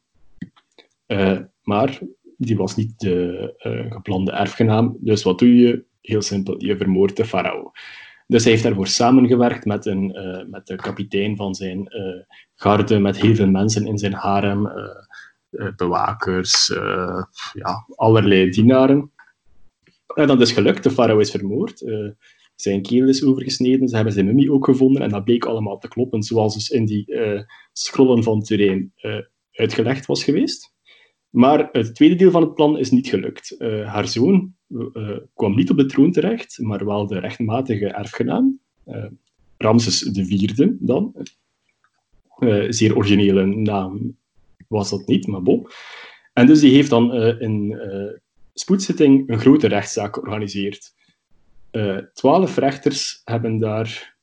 [1.07, 1.99] Uh, maar
[2.37, 4.97] die was niet de uh, geplande erfgenaam.
[4.99, 5.83] Dus wat doe je?
[6.01, 7.71] Heel simpel, je vermoordt de farao.
[8.27, 11.87] Dus hij heeft daarvoor samengewerkt met, een, uh, met de kapitein van zijn
[12.55, 14.71] garde, met heel veel mensen in zijn harem,
[15.75, 16.67] bewakers,
[17.53, 19.11] ja, allerlei dienaren.
[20.15, 21.83] En dat is gelukt, de farao is vermoord.
[22.55, 25.87] zijn keel is overgesneden, ze hebben zijn mummie ook gevonden en dat bleek allemaal te
[25.87, 27.15] kloppen, zoals dus in die
[27.71, 28.93] scrollen van Turijn
[29.51, 30.72] uitgelegd was geweest.
[31.33, 33.55] Maar het tweede deel van het plan is niet gelukt.
[33.59, 38.59] Uh, haar zoon uh, kwam niet op de troon terecht, maar wel de rechtmatige erfgenaam,
[38.87, 39.05] uh,
[39.57, 41.15] Ramses IV dan.
[42.69, 44.17] zeer originele naam
[44.67, 45.67] was dat niet, maar bon.
[46.33, 47.79] En dus die heeft dan in
[48.53, 50.93] spoedzitting een grote rechtszaak georganiseerd.
[52.13, 54.17] twaalf rechters hebben daar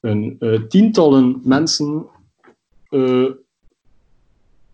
[0.00, 0.38] een
[0.68, 2.06] tientallen mensen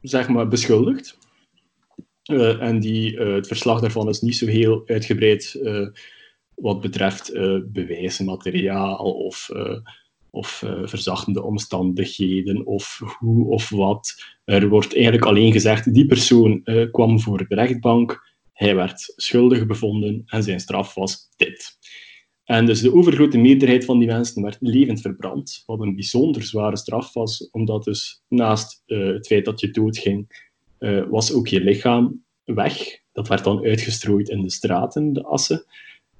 [0.01, 1.21] zeg maar, beschuldigd.
[2.31, 5.89] Uh, en die, uh, het verslag daarvan is niet zo heel uitgebreid uh,
[6.55, 7.33] wat betreft
[7.73, 9.51] bewijsmateriaal of,
[10.31, 14.23] of verzachtende omstandigheden of hoe of wat.
[14.45, 20.23] Er wordt eigenlijk alleen gezegd, die persoon kwam voor de rechtbank, hij werd schuldig bevonden
[20.27, 21.79] en zijn straf was dit.
[22.45, 26.77] En dus de overgrote meerderheid van die mensen werd levend verbrand, wat een bijzonder zware
[26.77, 30.51] straf was, omdat dus naast het feit dat je doodging,
[30.83, 33.01] uh, was ook je lichaam weg.
[33.13, 35.65] Dat werd dan uitgestrooid in de straten, de assen.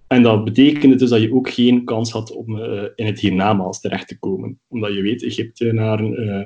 [0.07, 3.81] En dat betekende dus dat je ook geen kans had om uh, in het hiernamaals
[3.81, 4.61] terecht te komen.
[4.69, 6.43] Omdat je weet, Egyptenaren, uh,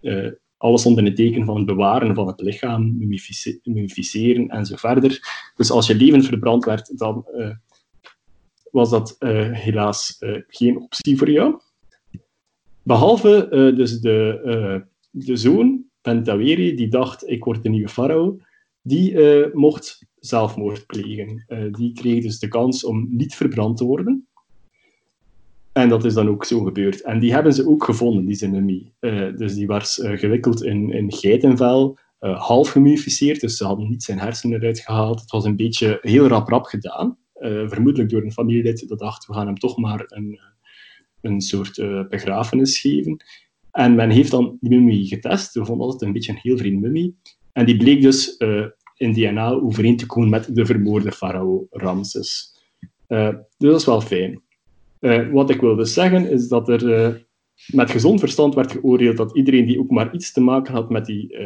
[0.00, 2.98] uh, alles onder het teken van het bewaren van het lichaam,
[3.64, 5.20] mummificeren en zo verder.
[5.56, 7.26] Dus als je levend verbrand werd, dan
[8.70, 9.16] was dat
[9.52, 11.60] helaas geen optie voor jou.
[12.82, 18.38] Behalve dus de, de zoon Pentaweri, die dacht, ik word de nieuwe farao,
[18.82, 21.44] die uh, mocht zelfmoord plegen.
[21.48, 24.26] Uh, die kreeg dus de kans om niet verbrand te worden.
[25.72, 27.02] En dat is dan ook zo gebeurd.
[27.02, 28.92] En die hebben ze ook gevonden, die zijn mumie.
[29.00, 34.18] Uh, dus die was gewikkeld in, in geitenvel, half gemummificeerd, dus ze hadden niet zijn
[34.18, 35.20] hersenen eruit gehaald.
[35.20, 37.18] Het was een beetje heel rap rap gedaan.
[37.66, 40.40] vermoedelijk door een familielid dat dacht, we gaan hem toch maar een,
[41.20, 41.76] een soort
[42.08, 43.24] begrafenis geven.
[43.72, 45.54] En men heeft dan die mummie getest.
[45.54, 47.16] We vonden altijd een beetje een heel vreemde mummie.
[47.52, 52.56] En die bleek dus uh, in DNA overeen te komen met de vermoorde farao Ramses.
[53.08, 54.42] Uh, dus dat is wel fijn.
[55.00, 57.26] Uh, wat ik wilde zeggen is dat er
[57.66, 61.06] met gezond verstand werd geoordeeld dat iedereen die ook maar iets te maken had met
[61.06, 61.36] die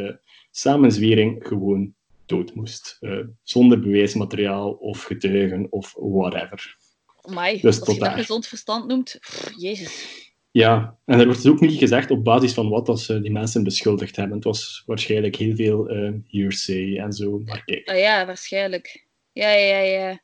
[0.51, 1.93] samenzwering gewoon
[2.25, 2.99] dood moest.
[3.43, 6.77] zonder bewijsmateriaal of getuigen of whatever.
[7.21, 9.19] Amai, dus als je dat gezond verstand noemt,
[9.57, 10.22] jezus.
[10.53, 13.63] Ja, en er wordt dus ook niet gezegd op basis van wat ze die mensen
[13.63, 14.35] beschuldigd hebben.
[14.35, 17.41] Het was waarschijnlijk heel veel uh, hearsay en zo.
[17.45, 17.89] Maar kijk.
[17.89, 19.07] Oh ja, waarschijnlijk.
[19.31, 20.21] Ja, ja, ja.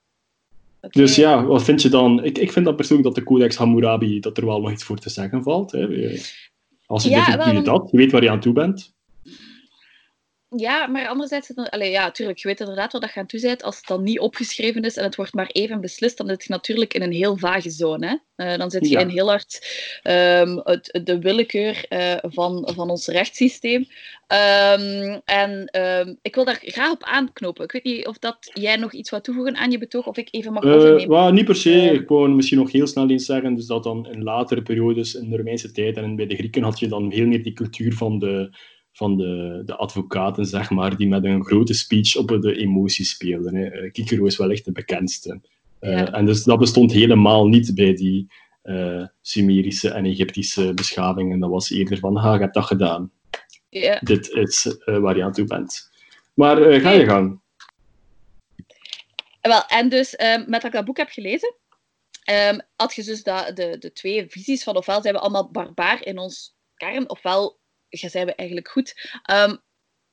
[0.90, 2.24] Dus ja, wat vind je dan?
[2.24, 4.98] Ik, ik vind dat persoonlijk dat de Codex Hammurabi, dat er wel nog iets voor
[4.98, 5.72] te zeggen valt.
[5.72, 5.88] Hè.
[6.86, 8.98] Als je, ja, dit, doe je dat, je weet waar je aan toe bent.
[10.56, 13.42] Ja, maar anderzijds, het, allee, ja, tuurlijk, je weet inderdaad wat dat je aan toe
[13.42, 13.64] bent.
[13.64, 16.52] Als het dan niet opgeschreven is en het wordt maar even beslist, dan zit je
[16.52, 18.08] natuurlijk in een heel vage zone.
[18.08, 18.16] Hè?
[18.46, 19.68] Uh, dan zit je in heel hard
[20.04, 23.86] um, het, de willekeur uh, van, van ons rechtssysteem.
[24.28, 27.64] Um, en um, ik wil daar graag op aanknopen.
[27.64, 30.28] Ik weet niet of dat jij nog iets wat toevoegen aan je betoog, of ik
[30.32, 31.02] even mag overnemen.
[31.02, 31.72] Uh, well, niet per se.
[31.72, 33.56] Ik wou misschien nog heel snel iets zeggen.
[33.56, 36.80] Dus dat dan in latere periodes, in de Romeinse tijd en bij de Grieken, had
[36.80, 38.58] je dan veel meer die cultuur van de
[38.92, 43.56] van de, de advocaten, zeg maar, die met een grote speech op de emoties speelden.
[43.56, 43.90] Hè.
[43.92, 45.42] Kikero is wel echt de bekendste.
[45.82, 48.28] Uh, En dus dat bestond helemaal niet bij die
[48.64, 51.40] uh, Sumerische en Egyptische beschavingen.
[51.40, 53.12] Dat was eerder van, ha, heb dat gedaan.
[53.70, 54.00] Ja.
[54.00, 55.92] Dit is uh, waar je aan toe bent.
[56.34, 57.40] Maar ga je gang.
[59.42, 61.56] Wel, en dus met dat ik dat boek heb gelezen,
[62.32, 66.06] um, had je dus dat, de, de twee visies van ofwel zijn we allemaal barbaar
[66.06, 67.59] in ons kern, ofwel
[67.90, 69.10] zijn we eigenlijk goed.
[69.32, 69.60] Um,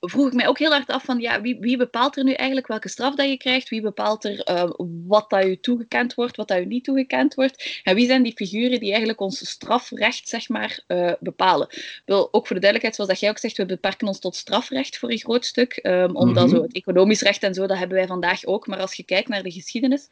[0.01, 2.67] vroeg ik mij ook heel hard af van, ja, wie, wie, bepaalt er nu eigenlijk
[2.67, 3.69] welke straf dat je krijgt?
[3.69, 4.71] Wie bepaalt er uh,
[5.07, 7.81] wat dat je toegekend wordt, wat dat je niet toegekend wordt?
[7.83, 11.69] En wie zijn die figuren die eigenlijk ons strafrecht, zeg maar, uh, bepalen?
[12.05, 14.99] Wil ook voor de duidelijkheid, zoals dat jij ook zegt, we beperken ons tot strafrecht
[14.99, 16.57] voor een groot stuk, um, omdat mm -hmm.
[16.59, 18.67] zo het economisch recht en zo, dat hebben wij vandaag ook.
[18.67, 20.09] Maar als je kijkt naar de geschiedenis,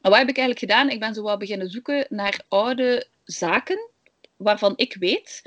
[0.00, 0.90] en wat heb ik eigenlijk gedaan?
[0.90, 3.90] Ik ben zo wat beginnen zoeken naar oude zaken
[4.36, 5.42] waarvan ik weet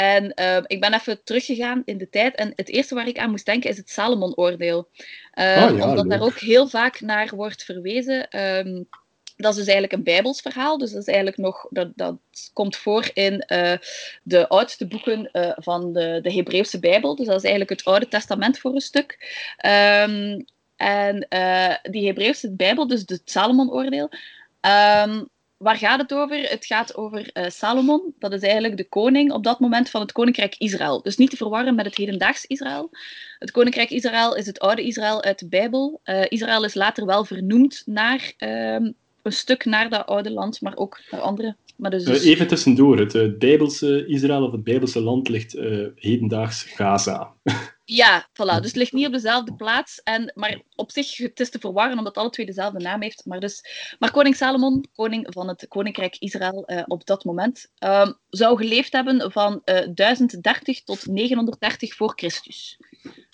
[0.00, 2.34] en uh, ik ben even teruggegaan in de tijd.
[2.34, 4.78] En het eerste waar ik aan moest denken is het Salomon-oordeel.
[4.78, 6.08] Oh, ja, omdat leuk.
[6.08, 8.38] daar ook heel vaak naar wordt verwezen.
[8.40, 8.88] Um,
[9.36, 10.78] dat is dus eigenlijk een Bijbels verhaal.
[10.78, 12.16] Dus dat is eigenlijk nog, dat, dat
[12.52, 13.72] komt voor in uh,
[14.22, 17.16] de oudste boeken uh, van de, de Hebreeuwse Bijbel.
[17.16, 19.18] Dus dat is eigenlijk het Oude Testament voor een stuk.
[19.66, 20.44] Um,
[20.76, 24.10] en uh, die Hebreeuwse Bijbel, dus het Salomon-oordeel.
[25.06, 25.28] Um,
[25.62, 26.36] waar gaat het over?
[26.36, 28.14] Het gaat over uh, Salomon.
[28.18, 31.02] Dat is eigenlijk de koning op dat moment van het koninkrijk Israël.
[31.02, 32.90] Dus niet te verwarren met het hedendaags Israël.
[33.38, 36.00] Het koninkrijk Israël is het oude Israël uit de Bijbel.
[36.04, 38.74] Uh, Israël is later wel vernoemd naar uh,
[39.22, 41.56] een stuk naar dat oude land, maar ook naar andere.
[41.76, 42.24] Maar dus, dus...
[42.24, 45.52] even tussendoor, het Bijbelse Israël of het Bijbelse land ligt
[45.94, 47.32] hedendaags Gaza.
[47.92, 48.56] Ja, voilà.
[48.56, 50.02] Dus het ligt niet op dezelfde plaats.
[50.02, 53.24] En, maar op zich, het is te verwarren omdat alle twee dezelfde naam heeft.
[53.24, 53.64] Maar, dus,
[53.98, 58.92] maar koning Salomon, koning van het koninkrijk Israël uh, op dat moment, uh, zou geleefd
[58.92, 62.78] hebben van uh, 1030 tot 930 voor Christus.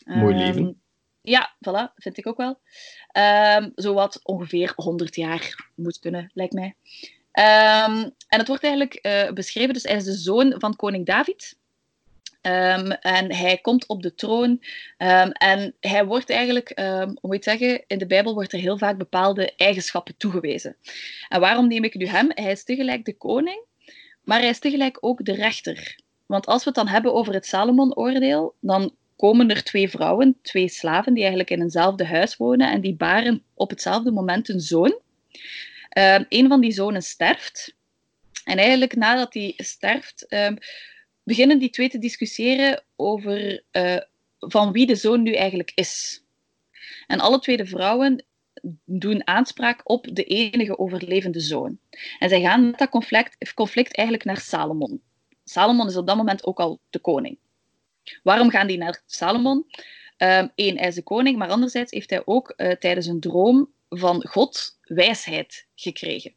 [0.04, 0.62] Mooi leven.
[0.62, 0.80] Um,
[1.22, 2.60] ja, voilà, vind ik ook wel.
[3.58, 6.76] Um, zowat ongeveer 100 jaar moet kunnen, lijkt mij.
[7.32, 11.56] En het wordt eigenlijk uh, beschreven, dus hij is de zoon van koning David.
[12.46, 17.44] Um, en hij komt op de troon um, en hij wordt eigenlijk, um, hoe moet
[17.44, 20.76] je het zeggen, in de Bijbel wordt er heel vaak bepaalde eigenschappen toegewezen.
[21.28, 22.30] En waarom neem ik nu hem?
[22.34, 23.64] Hij is tegelijk de koning,
[24.22, 25.98] maar hij is tegelijk ook de rechter.
[26.26, 30.68] Want als we het dan hebben over het Salomon-oordeel, dan komen er twee vrouwen, twee
[30.68, 35.00] slaven, die eigenlijk in eenzelfde huis wonen en die baren op hetzelfde moment een zoon.
[36.28, 37.74] een van die zonen sterft.
[38.44, 40.26] En eigenlijk nadat hij sterft,
[41.26, 44.00] beginnen die twee te discussiëren over uh,
[44.38, 46.22] van wie de zoon nu eigenlijk is.
[47.06, 48.24] En alle twee de vrouwen
[48.84, 51.78] doen aanspraak op de enige overlevende zoon.
[52.18, 55.02] En zij gaan met dat conflict, conflict eigenlijk naar Salomon.
[55.44, 57.38] Salomon is op dat moment ook al de koning.
[58.22, 59.66] Waarom gaan die naar Salomon?
[60.16, 63.72] Eén, um, hij is de koning, maar anderzijds heeft hij ook uh, tijdens een droom
[63.88, 66.34] van God wijsheid gekregen.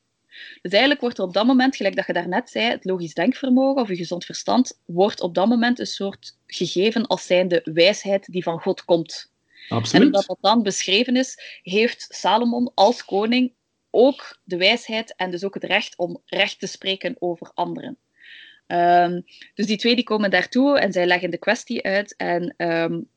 [0.62, 3.82] Dus eigenlijk wordt er op dat moment, gelijk dat je daarnet zei, het logisch denkvermogen
[3.82, 8.44] of je gezond verstand, wordt op dat moment een soort gegeven als zijnde wijsheid die
[8.44, 9.32] van God komt.
[9.70, 10.02] Absoluut.
[10.02, 13.54] En omdat dat dan beschreven is, heeft Salomon als koning
[13.90, 17.98] ook de wijsheid en dus ook het recht om recht te spreken over anderen.
[18.68, 22.16] Um, dus die twee die komen daartoe en zij leggen de kwestie uit.
[22.16, 23.10] En um,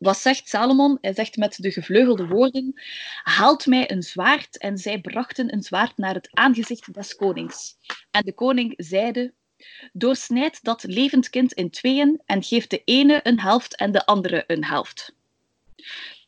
[0.00, 0.98] wat zegt Salomon?
[1.00, 2.80] Hij zegt met de gevleugelde woorden:
[3.22, 4.58] Haalt mij een zwaard.
[4.58, 7.76] En zij brachten een zwaard naar het aangezicht des konings.
[8.10, 9.32] En de koning zeide:
[9.92, 14.44] Doorsnijd dat levend kind in tweeën en geef de ene een helft en de andere
[14.46, 15.14] een helft.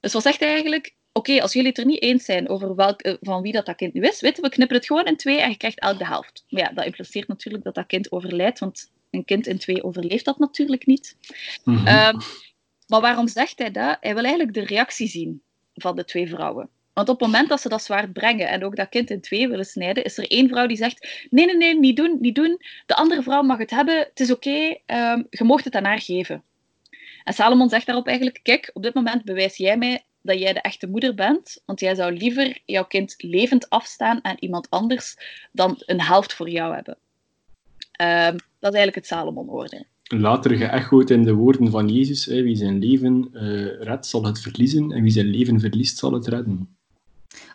[0.00, 0.94] Dus wat zegt hij eigenlijk?
[1.12, 3.76] Oké, okay, als jullie het er niet eens zijn over welk, van wie dat, dat
[3.76, 6.06] kind nu is, weten we, knippen het gewoon in twee en je krijgt elk de
[6.06, 6.44] helft.
[6.48, 10.24] Maar ja, dat impliceert natuurlijk dat dat kind overlijdt, want een kind in twee overleeft
[10.24, 11.16] dat natuurlijk niet.
[11.64, 11.86] Mm -hmm.
[11.86, 12.20] um,
[12.92, 13.96] maar waarom zegt hij dat?
[14.00, 15.42] Hij wil eigenlijk de reactie zien
[15.74, 16.68] van de twee vrouwen.
[16.92, 19.48] Want op het moment dat ze dat zwaard brengen en ook dat kind in twee
[19.48, 22.60] willen snijden, is er één vrouw die zegt: Nee, nee, nee, niet doen, niet doen.
[22.86, 26.00] De andere vrouw mag het hebben, het is oké, um, je mocht het aan haar
[26.00, 26.42] geven.
[27.24, 30.60] En Salomon zegt daarop eigenlijk: Kijk, op dit moment bewijs jij mij dat jij de
[30.60, 35.16] echte moeder bent, want jij zou liever jouw kind levend afstaan aan iemand anders
[35.52, 36.96] dan een helft voor jou hebben.
[38.00, 39.84] Um, dat is eigenlijk het Salomon-oordeel.
[40.20, 42.24] Later geëchoed in de woorden van Jezus.
[42.24, 44.92] Hè, wie zijn leven uh, redt, zal het verliezen.
[44.92, 46.76] En wie zijn leven verliest, zal het redden.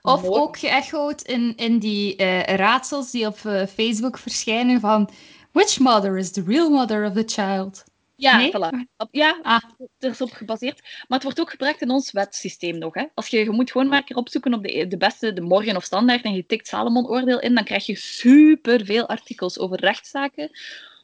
[0.02, 5.10] Of ook geëchoed in, in die uh, raadsels die op uh, Facebook verschijnen van...
[5.52, 7.84] Which mother is the real mother of the child?
[8.16, 8.52] Ja, nee?
[8.52, 8.70] voilà.
[9.12, 9.64] ja, ah.
[10.00, 10.82] er is op gebaseerd.
[10.82, 12.94] Maar het wordt ook gebruikt in ons wetsysteem nog.
[12.94, 13.06] Hè.
[13.14, 15.76] Als je, je moet gewoon maar een keer opzoeken op de, de beste, de morgen
[15.76, 20.50] of standaard, en je tikt Salomon-oordeel in, dan krijg je superveel artikels over rechtszaken.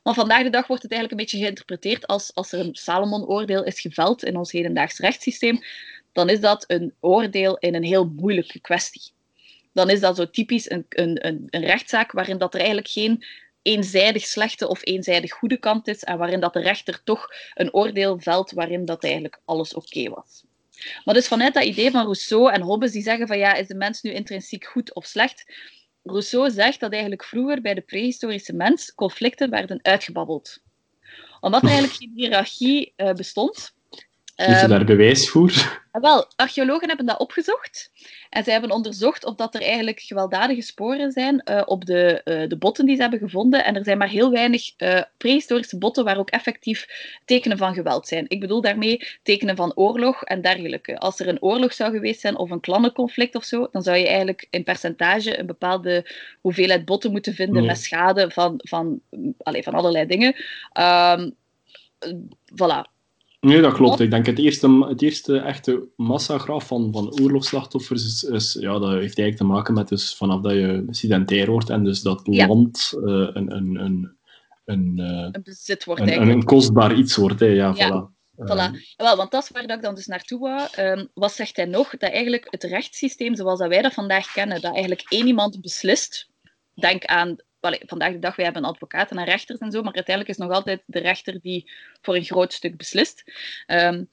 [0.04, 3.64] Maar vandaag de dag wordt het eigenlijk een beetje geïnterpreteerd als als er een Salomon-oordeel
[3.64, 5.64] is geveld in ons hedendaags rechtssysteem,
[6.12, 9.12] dan is dat een oordeel in een heel moeilijke kwestie.
[9.74, 13.26] Dan is dat zo typisch een, een, een, een rechtszaak waarin dat er eigenlijk geen
[13.62, 18.20] eenzijdig slechte of eenzijdig goede kant is en waarin dat de rechter toch een oordeel
[18.20, 20.44] velt waarin dat eigenlijk alles oké was.
[21.06, 23.76] Maar dus vanuit dat idee van Rousseau en Hobbes die zeggen van ja, is de
[23.76, 25.46] mens nu intrinsiek goed of slecht?
[26.04, 30.62] Rousseau zegt dat eigenlijk vroeger bij de prehistorische mens conflicten werden uitgebabbeld.
[31.40, 33.76] Omdat er eigenlijk geen hiërarchie uh, bestond,
[34.36, 35.82] je daar bewijs voor?
[35.92, 37.92] Ah, wel, archeologen hebben dat opgezocht.
[38.30, 42.50] En zij hebben onderzocht of dat er eigenlijk gewelddadige sporen zijn uh, op de, uh,
[42.50, 43.66] de botten die ze hebben gevonden.
[43.66, 46.88] En er zijn maar heel weinig uh, prehistorische botten waar ook effectief
[47.26, 48.26] tekenen van geweld zijn.
[48.28, 50.98] Ik bedoel daarmee tekenen van oorlog en dergelijke.
[50.98, 54.08] Als er een oorlog zou geweest zijn of een klannenconflict of zo, dan zou je
[54.08, 56.12] eigenlijk in percentage een bepaalde
[56.42, 59.02] hoeveelheid botten moeten vinden met schade van, van,
[59.38, 60.36] allez, van allerlei dingen.
[60.80, 61.36] Um,
[62.62, 62.93] voilà.
[63.44, 64.00] Nee, dat klopt.
[64.00, 69.18] Ik denk het eerste, het eerste echte massagraf van, van oorlogsslachtoffers is, ja, dat heeft
[69.18, 73.04] eigenlijk te maken met dus vanaf dat je sedentair wordt en dus dat land uh,
[73.34, 74.18] een, een, een,
[74.66, 77.40] een, uh, een bezit wordt een, een, kostbaar iets wordt.
[77.40, 77.46] Hè.
[77.46, 78.10] Ja, ja.
[78.10, 78.14] Voilà.
[78.36, 78.74] Voilà.
[78.74, 80.68] Um, Wel, want dat is waar ik dan dus naartoe wou.
[80.80, 81.90] Um, wat zegt hij nog?
[81.90, 86.30] Dat eigenlijk het rechtssysteem zoals dat wij dat vandaag kennen, dat eigenlijk één iemand beslist,
[86.74, 87.36] denk aan
[87.86, 90.82] vandaag de dag, wij hebben advocaten en rechters en zo, maar uiteindelijk is nog altijd
[90.86, 93.24] de rechter die voor een groot stuk beslist.
[93.68, 94.10] Um,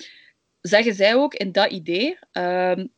[0.60, 2.92] zeggen zij ook in dat idee um,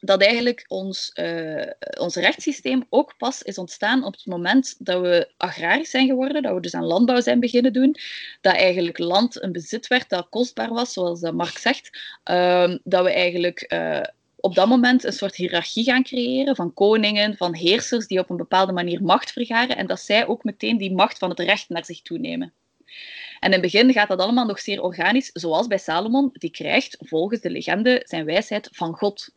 [0.00, 5.32] dat eigenlijk ons, uh, ons rechtssysteem ook pas is ontstaan op het moment dat we
[5.36, 7.96] agrarisch zijn geworden, dat we dus aan landbouw zijn beginnen doen,
[8.40, 13.12] dat eigenlijk land een bezit werd dat kostbaar was, zoals Mark zegt, um, dat we
[13.12, 14.00] eigenlijk uh,
[14.46, 18.36] op dat moment een soort hiërarchie gaan creëren van koningen, van heersers die op een
[18.36, 21.84] bepaalde manier macht vergaren en dat zij ook meteen die macht van het recht naar
[21.84, 22.52] zich toenemen.
[23.40, 26.96] En in het begin gaat dat allemaal nog zeer organisch, zoals bij Salomon, die krijgt
[27.00, 29.28] volgens de legende zijn wijsheid van God.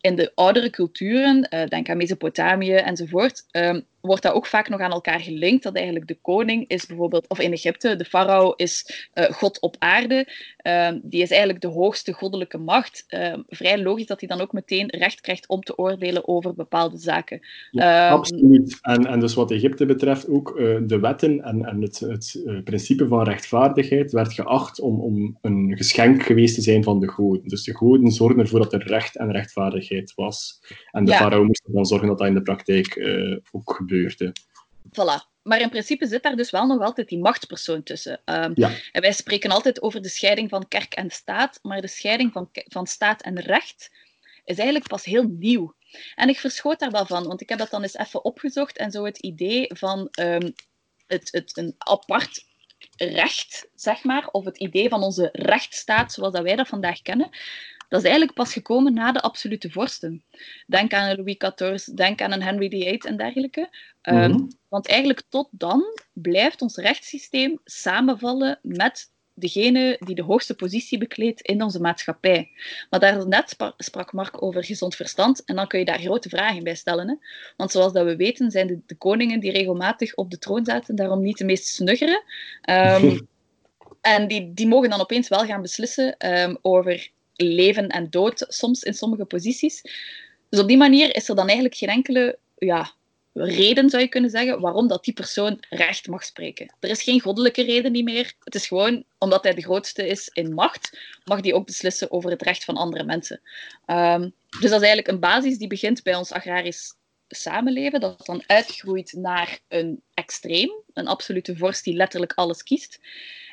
[0.00, 4.80] In de oudere culturen, eh, denk aan Mesopotamië enzovoort, ehm, wordt dat ook vaak nog
[4.80, 5.62] aan elkaar gelinkt.
[5.62, 9.76] Dat eigenlijk de koning is bijvoorbeeld, of in Egypte, de farao is uh, God op
[9.78, 10.28] aarde.
[10.66, 13.04] Uh, die is eigenlijk de hoogste goddelijke macht.
[13.08, 16.98] Uh, vrij logisch dat hij dan ook meteen recht krijgt om te oordelen over bepaalde
[16.98, 17.40] zaken.
[17.70, 18.78] Ja, um, absoluut.
[18.80, 22.62] En, en dus wat Egypte betreft, ook uh, de wetten en, en het, het uh,
[22.62, 27.48] principe van rechtvaardigheid werd geacht om, om een geschenk geweest te zijn van de goden.
[27.48, 30.60] Dus de goden zorgden ervoor dat er recht en rechtvaardigheid was.
[30.90, 31.16] En de ja.
[31.16, 33.08] farao moest ervan zorgen dat dat in de praktijk
[33.52, 34.32] ook gebeurde gebeurde.
[34.88, 35.28] Voilà.
[35.42, 38.20] Maar in principe zit daar dus wel nog altijd die machtspersoon tussen.
[38.24, 38.70] Um, ja.
[38.92, 42.50] En wij spreken altijd over de scheiding van kerk en staat, maar de scheiding van,
[42.52, 43.90] van staat en recht
[44.44, 45.74] is eigenlijk pas heel nieuw.
[46.14, 48.90] En ik verschoot daar wel van, want ik heb dat dan eens even opgezocht en
[48.90, 50.52] zo het idee van um,
[51.06, 52.44] het, het, een apart
[52.96, 57.30] recht, zeg maar, of het idee van onze rechtsstaat zoals dat wij dat vandaag kennen,
[57.90, 60.24] dat is eigenlijk pas gekomen na de absolute vorsten.
[60.66, 63.60] Denk aan Louis XIV, denk aan een Henry VIII en dergelijke.
[63.60, 64.22] Mm -hmm.
[64.22, 65.82] um, want eigenlijk tot dan
[66.12, 72.50] blijft ons rechtssysteem samenvallen met degene die de hoogste positie bekleedt in onze maatschappij.
[72.90, 76.74] Maar daarnet sprak Mark over gezond verstand en dan kun je daar grote vragen bij
[76.74, 77.08] stellen.
[77.08, 77.14] Hè?
[77.56, 80.94] Want zoals dat we weten zijn de, de, koningen die regelmatig op de troon zaten
[80.94, 82.24] daarom niet de meest snuggere.
[82.70, 83.28] Um,
[84.00, 87.10] en die, die mogen dan opeens wel gaan beslissen um, over
[87.42, 89.82] leven en dood soms in sommige posities.
[90.48, 92.92] Dus op die manier is er dan eigenlijk geen enkele ja,
[93.32, 96.74] reden, zou je kunnen zeggen, waarom dat die persoon recht mag spreken.
[96.80, 98.32] Er is geen goddelijke reden niet meer.
[98.44, 102.30] Het is gewoon omdat hij de grootste is in macht, mag die ook beslissen over
[102.30, 103.40] het recht van andere mensen.
[103.86, 106.94] Um, dus dat is eigenlijk een basis die begint bij ons agrarisch
[107.36, 112.98] samenleven, dat dan uitgroeit naar een extreem, een absolute vorst die letterlijk alles kiest.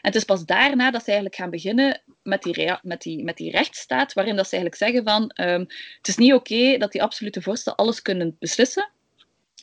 [0.01, 3.37] En het is pas daarna dat ze eigenlijk gaan beginnen met die, met die, met
[3.37, 5.65] die rechtsstaat, waarin dat ze eigenlijk zeggen van um,
[5.97, 8.89] het is niet oké dat die absolute vorsten alles kunnen beslissen.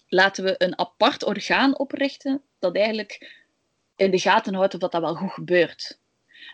[0.09, 3.43] Laten we een apart orgaan oprichten dat eigenlijk
[3.97, 5.99] in de gaten houdt of dat, wel goed gebeurt.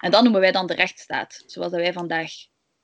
[0.01, 2.33] En dat noemen wij dan de rechtsstaat, zoals dat wij vandaag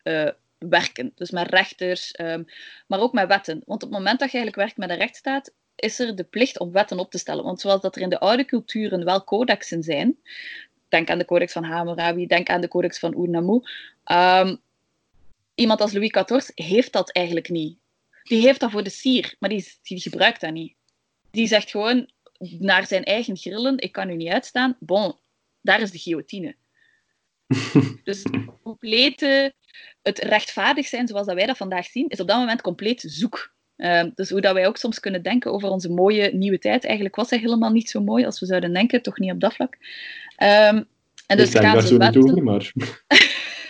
[0.03, 0.31] uh,
[0.68, 1.12] werken.
[1.14, 2.46] Dus met rechters, um,
[2.86, 3.62] maar ook met wetten.
[3.66, 6.58] Want op het moment dat je eigenlijk werkt met een rechtsstaat, is er de plicht
[6.58, 7.44] om wetten op te stellen.
[7.44, 10.16] Want zoals dat er in de oude culturen wel codexen zijn,
[10.88, 13.60] denk aan de Codex van Hammurabi, denk aan de Codex van Ur-Nammu.
[14.04, 14.56] Ehm,
[15.54, 17.78] iemand als Louis XIV heeft dat eigenlijk niet.
[18.22, 20.74] Die heeft dat voor de sier, maar die, die gebruikt dat niet.
[21.30, 24.76] Die zegt gewoon naar zijn eigen grillen, ik kan u niet uitstaan.
[24.80, 25.14] Bon,
[25.60, 26.56] daar is de guillotine.
[28.04, 28.22] dus
[28.62, 29.54] complete,
[30.03, 33.55] het rechtvaardig zijn zoals dat wij dat vandaag zien, is op dat moment compleet zoek.
[33.77, 36.85] Ehm, dus hoe dat wij ook soms kunnen denken over onze mooie nieuwe tijd.
[36.85, 39.55] Eigenlijk was hij helemaal niet zo mooi als we zouden denken, toch niet op dat
[39.55, 39.77] vlak.
[40.43, 40.87] Um,
[41.27, 42.72] en dus ik denk daar zo niet over, maar...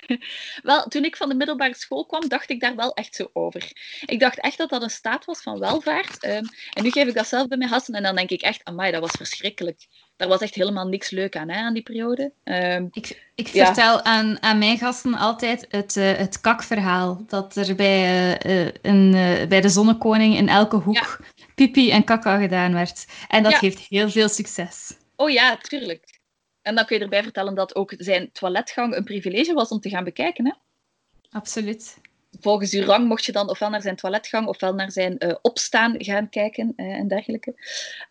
[0.63, 3.71] wel, toen ik van de middelbare school kwam, dacht ik daar wel echt zo over.
[4.07, 6.23] Ik dacht echt dat dat een staat was van welvaart.
[6.23, 8.65] Ehm, en nu geef ik dat zelf bij mijn gasten en dan denk ik echt,
[8.65, 9.87] amai, dat was verschrikkelijk.
[10.17, 12.33] Daar was echt helemaal niks leuk aan, hè, aan die periode.
[12.45, 17.25] Um, ik ik vertel aan, aan mijn gasten altijd het, uh, het kakverhaal.
[17.27, 21.21] Dat er bij, uh, een, uh, bij de Zonnekoning in elke hoek
[21.55, 23.07] pipi en kaka gedaan werd.
[23.29, 24.97] En dat geeft heel veel succes.
[25.17, 26.21] Oh ja, tuurlijk.
[26.63, 29.89] En dan kun je erbij vertellen dat ook zijn toiletgang een privilege was om te
[29.89, 30.47] gaan bekijken.
[30.47, 30.53] Hè?
[31.31, 31.99] Absoluut.
[32.41, 35.95] Volgens uw rang mocht je dan ofwel naar zijn toiletgang ofwel naar zijn uh, opstaan
[35.99, 37.55] gaan kijken uh, en dergelijke.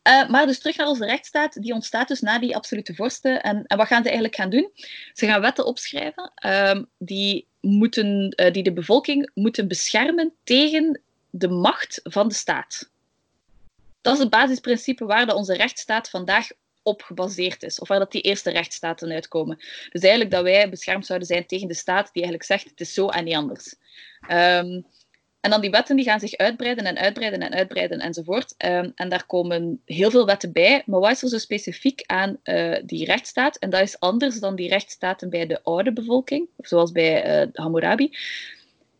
[0.07, 1.61] Uh, maar dus terug naar onze rechtsstaat.
[1.61, 3.43] Die ontstaat dus na die absolute vorsten.
[3.43, 4.71] En, en wat gaan ze eigenlijk gaan doen?
[5.13, 11.99] Ze gaan wetten opschrijven ehm, die, moeten, die de bevolking moeten beschermen tegen de macht
[12.03, 12.89] van de staat.
[14.01, 16.47] Dat is het basisprincipe waar de onze rechtsstaat vandaag
[16.86, 17.79] op gebaseerd is.
[17.79, 19.55] Of waar dat die eerste rechtsstaten uitkomen.
[19.91, 22.93] Dus eigenlijk dat wij beschermd zouden zijn tegen de staat die eigenlijk zegt het is
[22.93, 23.75] zo en niet anders.
[24.29, 24.86] Um,
[25.45, 28.55] en dan die wetten die gaan zich uitbreiden en uitbreiden en uitbreiden enzovoort.
[28.57, 30.83] Um, en daar komen heel veel wetten bij.
[30.86, 33.57] Maar wat is er zo specifiek aan uh, die rechtsstaat?
[33.57, 38.17] En dat is anders dan die rechtsstaten bij de oude bevolking, zoals bij uh, Hammurabi.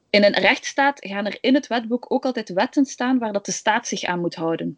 [0.10, 3.52] In een rechtsstaat gaan er in het wetboek ook altijd wetten staan waar dat de
[3.52, 4.78] staat zich aan moet houden.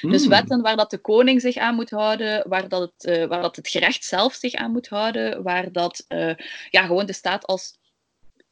[0.00, 0.30] Dus hmm.
[0.30, 3.56] wetten waar dat de koning zich aan moet houden, waar dat het, uh, waar dat
[3.56, 6.34] het gerecht zelf zich aan moet houden, waar dat uh,
[6.70, 7.78] ja, gewoon de staat als,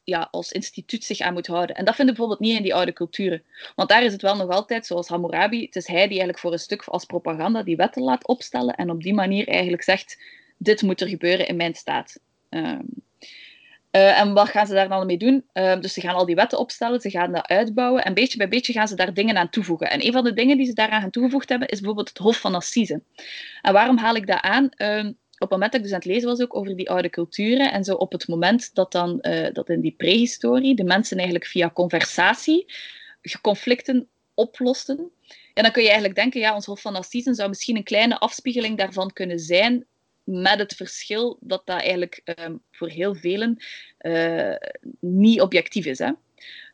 [0.03, 1.75] ja, als instituut zich aan moet houden.
[1.75, 3.43] En dat vinden we bijvoorbeeld niet in die oude culturen.
[3.75, 6.51] Want daar is het wel nog altijd, zoals Hammurabi, het is hij die eigenlijk voor
[6.51, 10.21] een stuk als propaganda die wetten laat opstellen en op die manier eigenlijk zegt,
[10.57, 12.19] dit moet er gebeuren in mijn staat.
[12.49, 12.85] Um,
[13.95, 15.45] uh, en wat gaan ze daar dan mee doen?
[15.53, 18.47] Uh, dus ze gaan al die wetten opstellen, ze gaan dat uitbouwen en beetje bij
[18.47, 19.89] beetje gaan ze daar dingen aan toevoegen.
[19.89, 22.55] En een van de dingen die ze daaraan toegevoegd hebben is bijvoorbeeld het Hof van
[22.55, 23.01] Assise.
[23.61, 24.69] En waarom haal ik dat aan?
[24.77, 25.11] Uh,
[25.43, 27.71] op het moment dat ik dus aan het lezen was ook over die oude culturen
[27.71, 31.47] en zo op het moment dat dan eh, dat in die prehistorie de mensen eigenlijk
[31.47, 32.65] via conversatie
[33.41, 35.11] conflicten oplosten,
[35.53, 38.19] ja, dan kun je eigenlijk denken, ja, ons Hof van Assise zou misschien een kleine
[38.19, 39.85] afspiegeling daarvan kunnen zijn
[40.23, 43.63] met het verschil dat dat eigenlijk um, voor heel velen
[43.99, 44.55] uh,
[44.99, 45.99] niet objectief is.
[45.99, 46.11] Hè?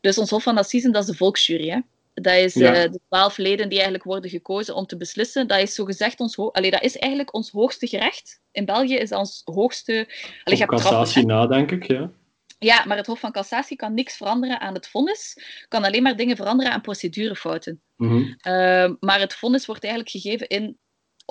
[0.02, 1.70] Dus ons Hof van Assisen, dat is de volksjury.
[1.70, 1.80] Hè?
[2.14, 2.84] Dat is ja.
[2.84, 5.48] uh, de twaalf leden die eigenlijk worden gekozen om te beslissen.
[5.48, 8.42] Dat is zogezegd ons, Allee, dat is eigenlijk ons hoogste gerecht.
[8.52, 10.08] In België is dat ons hoogste...
[10.44, 12.12] Allee, cassatie na, denk ik, ja.
[12.60, 15.38] Ja, maar het Hof van Cassatie kan niks veranderen aan het vonnis,
[15.68, 17.82] kan alleen maar dingen veranderen aan procedurefouten.
[17.96, 18.38] Mm -hmm.
[18.54, 20.78] uh, maar het vonnis wordt eigenlijk gegeven in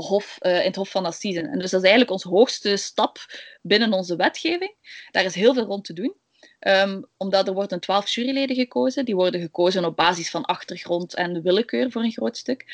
[0.02, 1.40] hof, uh, in het Hof van Assise.
[1.40, 3.18] En dus dat is eigenlijk onze hoogste stap
[3.62, 4.74] binnen onze wetgeving.
[5.10, 6.14] Daar is heel veel rond te doen.
[6.66, 9.04] Um, omdat er worden twaalf juryleden gekozen.
[9.04, 12.64] Die worden gekozen op basis van achtergrond en willekeur voor een groot stuk.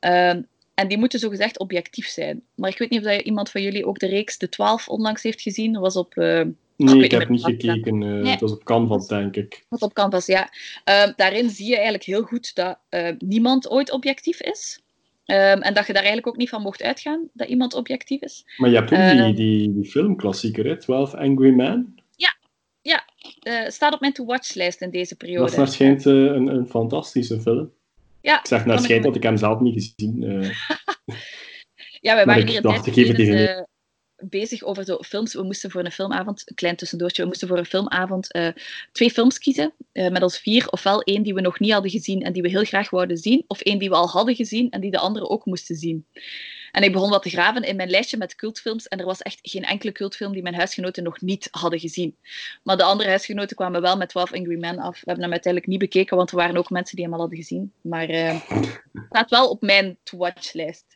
[0.00, 2.42] Um, en die moeten zogezegd objectief zijn.
[2.54, 5.22] Maar ik weet niet of dat iemand van jullie ook de reeks De Twaalf onlangs
[5.22, 5.72] heeft gezien.
[5.72, 6.16] Dat was op...
[6.16, 6.42] Uh,
[6.76, 8.00] Nee, ik, ik heb niet gekeken.
[8.00, 8.30] Uh, nee.
[8.30, 9.52] Het was op Canvas, denk ik.
[9.52, 10.50] Het was op Canvas, ja.
[10.84, 14.82] Uh, daarin zie je eigenlijk heel goed dat uh, niemand ooit objectief is.
[15.26, 18.44] Um, en dat je daar eigenlijk ook niet van mocht uitgaan, dat iemand objectief is.
[18.56, 20.76] Maar je hebt ook die, ehm, die, die filmklassieker, hè?
[20.76, 21.94] 12 Angry Men.
[22.16, 22.36] Ja,
[22.82, 23.04] ja.
[23.42, 25.40] Uh, staat op mijn to-watch-lijst in deze periode.
[25.40, 27.72] Dat is naar schijnt uh, een, een fantastische film.
[28.20, 30.22] Ja, ik zeg naar schijnt, dat ik hem zelf niet gezien.
[30.22, 30.50] Uh...
[32.06, 33.68] ja, wij waren hier een dacht, ik geef het even
[34.16, 35.34] bezig over zo films.
[35.34, 38.48] We moesten voor een filmavond, een klein tussendoortje, we moesten voor een filmavond uh,
[38.92, 39.72] twee films kiezen.
[39.92, 40.68] Uh, met ons vier.
[40.68, 43.44] Ofwel één die we nog niet hadden gezien en die we heel graag wouden zien.
[43.46, 46.06] Of één die we al hadden gezien en die de anderen ook moesten zien.
[46.74, 48.88] En ik begon wat te graven in mijn lijstje met cultfilms.
[48.88, 52.16] En er was echt geen enkele cultfilm die mijn huisgenoten nog niet hadden gezien.
[52.62, 54.94] Maar de andere huisgenoten kwamen wel met 12 Angry Men af.
[54.94, 57.38] We hebben hem uiteindelijk niet bekeken, want er waren ook mensen die hem al hadden
[57.38, 57.72] gezien.
[57.80, 58.40] Maar uh,
[58.92, 60.93] het staat wel op mijn to-watch-lijst.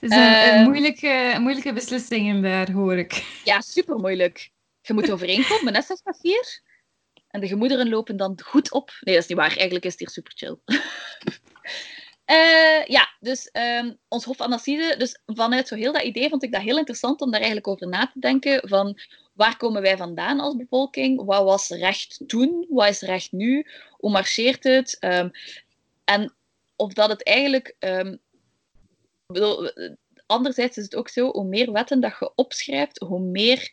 [0.00, 3.40] Het is een, een, moeilijke, moeilijke beslissing daar, hoor ik.
[3.44, 4.50] Ja, super moeilijk.
[4.80, 6.60] Je moet overeenkomen, hè, 6 4.
[7.28, 8.90] En de gemoederen lopen dan goed op.
[9.00, 9.56] Nee, dat is niet waar.
[9.56, 10.56] Eigenlijk is het hier super chill.
[12.26, 14.94] uh, ja, dus um, ons Hof van Assise.
[14.98, 17.88] Dus vanuit zo heel dat idee vond ik dat heel interessant om daar eigenlijk over
[17.88, 18.68] na te denken.
[18.68, 19.00] Van
[19.32, 21.24] waar komen wij vandaan als bevolking?
[21.24, 22.66] Wat was recht toen?
[22.68, 23.66] Wat is recht nu?
[23.90, 24.96] Hoe marcheert het?
[25.00, 25.30] Um,
[26.04, 26.34] en
[26.76, 27.76] of dat het eigenlijk...
[27.78, 28.20] Um,
[29.32, 29.70] bedoel,
[30.26, 33.72] anderzijds is het ook zo, hoe meer wetten dat je opschrijft, hoe, meer,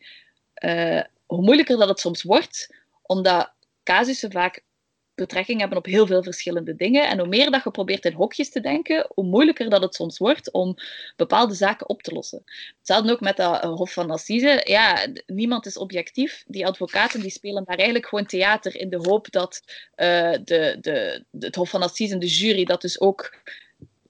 [0.64, 3.52] uh, hoe moeilijker dat het soms wordt, omdat
[3.82, 4.66] casussen vaak
[5.14, 7.08] betrekking hebben op heel veel verschillende dingen.
[7.08, 10.18] En hoe meer dat je probeert in hokjes te denken, hoe moeilijker dat het soms
[10.18, 10.74] wordt om
[11.16, 12.44] bepaalde zaken op te lossen.
[12.78, 14.60] Hetzelfde ook met dat eh, Hof van Assise.
[14.64, 16.44] Ja, niemand is objectief.
[16.46, 19.62] Die advocaten die spelen daar eigenlijk gewoon theater in de hoop dat
[19.94, 23.36] de, de, het Hof van Assise, de jury, dat dus ook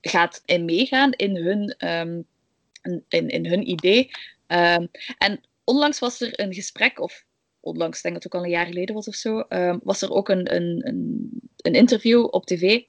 [0.00, 2.26] gaat meegaan in hun, um,
[3.08, 4.10] in, in hun idee.
[4.46, 7.24] Um, en onlangs was er een gesprek, of
[7.60, 10.02] onlangs, ik denk dat het ook al een jaar geleden was of zo, um, was
[10.02, 12.82] er ook een, een, een, een, interview op tv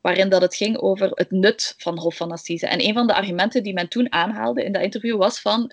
[0.00, 2.66] waarin dat het ging over het nut van Hof van Assise.
[2.66, 5.72] En een van de argumenten die men toen aanhaalde in dat interview was van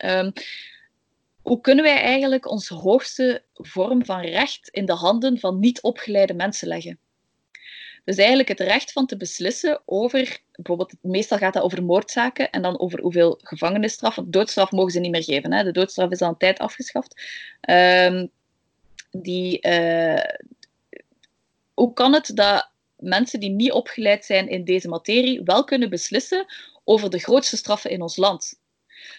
[1.41, 6.33] hoe kunnen wij eigenlijk onze hoogste vorm van recht in de handen van niet opgeleide
[6.33, 6.99] mensen leggen?
[8.03, 12.61] Dus eigenlijk het recht van te beslissen over, bijvoorbeeld, meestal gaat dat over moordzaken en
[12.61, 14.15] dan over hoeveel gevangenisstraf.
[14.15, 15.53] Want doodstraf mogen ze niet meer geven.
[15.53, 15.63] Hè?
[15.63, 17.21] De doodstraf is al een tijd afgeschaft.
[17.69, 18.31] Um,
[19.11, 20.23] die, uh,
[21.73, 26.45] hoe kan het dat mensen die niet opgeleid zijn in deze materie wel kunnen beslissen
[26.83, 28.59] over de grootste straffen in ons land?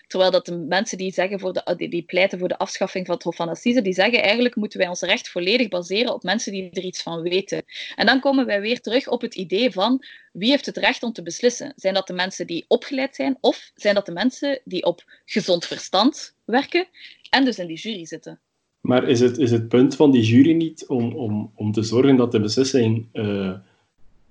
[0.07, 3.15] Terwijl dat de mensen die, zeggen voor de, die, die pleiten voor de afschaffing van
[3.15, 6.53] het Hof van Assise, die zeggen eigenlijk moeten wij ons recht volledig baseren op mensen
[6.53, 7.63] die er iets van weten.
[7.95, 11.13] En dan komen wij weer terug op het idee van wie heeft het recht om
[11.13, 11.73] te beslissen?
[11.77, 15.67] Zijn dat de mensen die opgeleid zijn of zijn dat de mensen die op gezond
[15.67, 16.87] verstand werken
[17.31, 18.41] en dus in die jury zitten?
[18.81, 22.17] Maar is het, is het punt van die jury niet om, om, om te zorgen
[22.17, 23.55] dat de beslissing uh,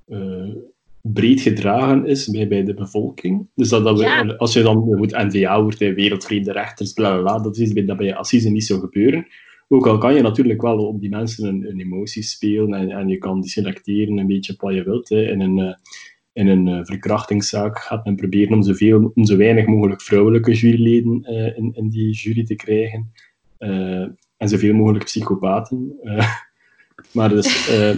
[0.07, 0.55] uh,
[1.01, 3.47] breed gedragen is bij, bij de bevolking?
[3.55, 7.43] Dus dat, dat we, als je dan moet NVA wordt, wereldvreemde rechters, bla bla bla,
[7.43, 9.27] dat is bij, dat bij Assise niet zo gebeuren.
[9.67, 13.07] Ook al kan je natuurlijk wel op die mensen hun, hun emoties spelen en, en
[13.07, 15.09] je kan die selecteren een beetje wat je wilt.
[15.09, 15.31] Hè.
[15.31, 15.73] In een, uh,
[16.33, 21.23] in een verkrachtingszaak gaat men proberen om, zoveel, om zo weinig mogelijk vrouwelijke juryleden
[21.55, 23.11] in, in die jury te krijgen
[24.41, 25.99] en zoveel mogelijk psychopaten.
[26.03, 26.35] Uh,
[27.15, 27.95] maar dus, uh,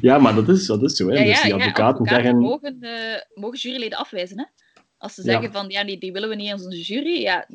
[0.00, 1.08] ja, maar dat is, dat is zo.
[1.08, 1.18] Hè.
[1.18, 2.38] Ja, dus die advocaten, ja, zeggen...
[2.38, 2.90] mogen, uh,
[3.34, 4.38] mogen juryleden afwijzen.
[4.38, 4.44] Hè?
[4.98, 7.20] Als ze zeggen van, ja, die, die willen we niet in onze jury.
[7.20, 7.48] Ja,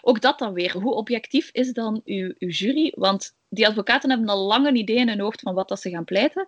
[0.00, 0.72] ook dat dan weer.
[0.72, 2.92] Hoe objectief is dan uw, uw jury?
[2.96, 5.90] Want die advocaten hebben al lang een idee in hun hoofd van wat dat ze
[5.90, 6.46] gaan pleiten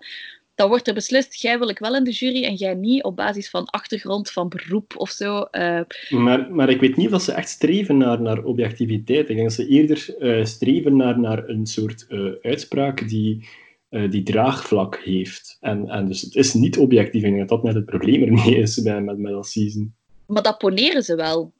[0.54, 3.16] dan wordt er beslist, jij wil ik wel in de jury en jij niet, op
[3.16, 5.46] basis van achtergrond, van beroep of zo.
[5.52, 5.80] Uh...
[6.08, 9.28] Maar, maar ik weet niet of ze echt streven naar, naar objectiviteit.
[9.28, 12.06] Ik denk dat ze eerder uh, streven naar, naar een soort
[12.42, 13.48] uitspraak die,
[14.10, 15.56] die draagvlak heeft.
[15.60, 17.22] En, en dus het is niet objectief.
[17.22, 19.88] Ik denk dat dat net het probleem ermee is bij, met, met Assise.
[20.26, 21.52] Maar dat poneren ze wel.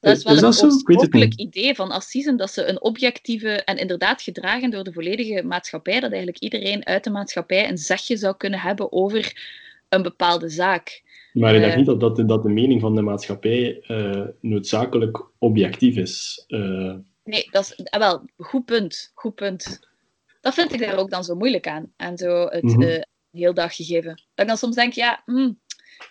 [0.00, 4.22] Dat is wel is een oorspronkelijk idee van Assisen, dat ze een objectieve en inderdaad
[4.22, 8.60] gedragen door de volledige maatschappij, dat eigenlijk iedereen uit de maatschappij een zegje zou kunnen
[8.60, 9.32] hebben over
[9.88, 11.02] een bepaalde zaak.
[11.32, 15.24] Maar ik denk uh, niet dat, dat, dat de mening van de maatschappij uh, noodzakelijk
[15.38, 16.44] objectief is.
[16.48, 16.94] Uh...
[17.24, 19.10] Nee, dat is ah, wel goed punt.
[19.14, 19.88] Goed punt.
[20.40, 23.04] Dat vind ik daar ook dan zo moeilijk aan, aan zo het mm -hmm.
[23.30, 24.14] heel dag gegeven.
[24.14, 25.58] Dat ik dan soms denk, ja, mm,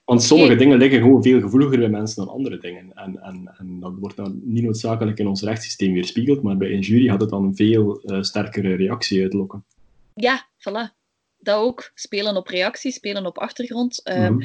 [0.05, 2.93] want sommige dingen liggen gewoon veel gevoeliger bij mensen dan andere dingen.
[2.93, 6.79] En, en, en dat wordt dan niet noodzakelijk in ons rechtssysteem weerspiegeld, maar bij een
[6.79, 9.65] jury had het dan een veel uh, sterkere reactie uitlokken.
[10.13, 10.97] Ja, voilà.
[11.37, 11.91] Dat ook.
[11.93, 14.01] Spelen op reactie, spelen op achtergrond.
[14.03, 14.39] Mm -hmm.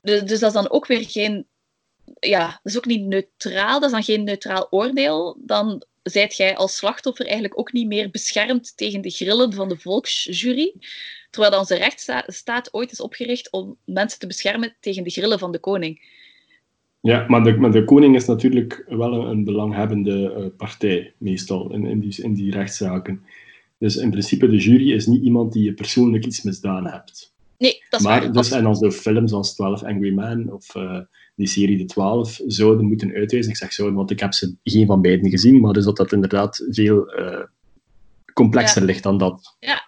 [0.00, 1.46] dus, dus dat is dan ook weer geen...
[2.20, 3.80] Ja, dat is ook niet neutraal.
[3.80, 5.38] Dat is dan geen neutraal oordeel.
[5.44, 9.78] Dan zijt jij als slachtoffer eigenlijk ook niet meer beschermd tegen de grillen van de
[9.78, 10.74] volksjury.
[11.30, 15.58] Terwijl onze rechtsstaat ooit is opgericht om mensen te beschermen tegen de grillen van de
[15.58, 16.02] koning.
[17.00, 21.86] Ja, maar de, de koning is natuurlijk wel een, een belanghebbende uh, partij, meestal, in,
[21.86, 23.22] in, die, in die rechtszaken.
[23.78, 27.33] Dus in principe, de jury is niet iemand die je persoonlijk iets misdaan hebt.
[27.64, 28.32] Nee, dat is maar, waar.
[28.32, 31.00] Dus, en als de films als 12 Angry Men of uh,
[31.34, 34.86] die serie De 12 zouden moeten uitwijzen, ik zeg zouden, want ik heb ze geen
[34.86, 37.42] van beiden gezien, maar dus dat dat inderdaad veel uh,
[38.32, 38.86] complexer ja.
[38.86, 39.56] ligt dan dat.
[39.60, 39.83] Ja,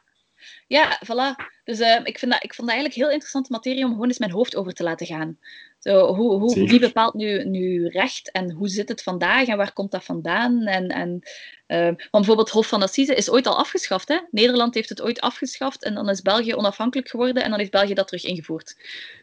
[0.67, 1.45] ja, voilà.
[1.65, 4.19] Dus uh, ik, vind dat, ik vond dat eigenlijk heel interessante materie om gewoon eens
[4.19, 5.39] mijn hoofd over te laten gaan.
[5.79, 9.73] Zo, hoe, hoe, wie bepaalt nu, nu recht en hoe zit het vandaag en waar
[9.73, 10.63] komt dat vandaan?
[10.63, 11.21] En, en,
[11.67, 14.09] uh, want bijvoorbeeld Hof van Assise is ooit al afgeschaft.
[14.09, 14.19] Hè?
[14.31, 17.95] Nederland heeft het ooit afgeschaft en dan is België onafhankelijk geworden en dan heeft België
[17.95, 18.77] dat terug ingevoerd.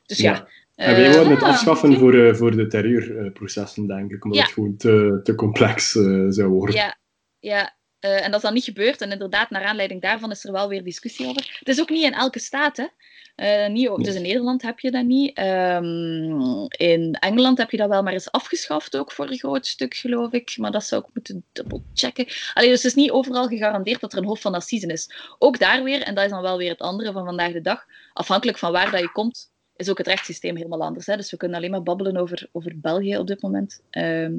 [0.06, 0.32] Dus ja.
[0.32, 0.48] ja.
[0.76, 2.02] En wij wilden het ah, afschaffen okay.
[2.02, 4.46] voor, uh, voor de terreurprocessen, denk ik, omdat ja.
[4.46, 6.76] het gewoon te, te complex uh, zou worden.
[6.76, 6.98] Ja,
[7.39, 7.76] ja.
[8.06, 9.01] Uh, en dat is dan niet gebeurd.
[9.01, 11.58] En inderdaad, naar aanleiding daarvan is er wel weer discussie over.
[11.60, 12.88] Het is ook niet in elke staat, hè.
[13.36, 15.39] Uh, niet, dus in Nederland heb je dat niet.
[15.39, 19.93] Um, in Engeland heb je dat wel maar eens afgeschaft, ook voor een groot stuk,
[19.93, 20.58] geloof ik.
[20.58, 22.28] Maar dat zou ik moeten dubbelchecken.
[22.54, 25.10] Allee, dus het is niet overal gegarandeerd dat er een hof van assisen is.
[25.39, 27.86] Ook daar weer, en dat is dan wel weer het andere van vandaag de dag,
[28.14, 31.06] afhankelijk van waar dat je komt, is ook het rechtssysteem helemaal anders.
[31.06, 31.16] Hè?
[31.16, 33.82] Dus we kunnen alleen maar babbelen over, over België op dit moment.
[33.89, 34.34] Ehm,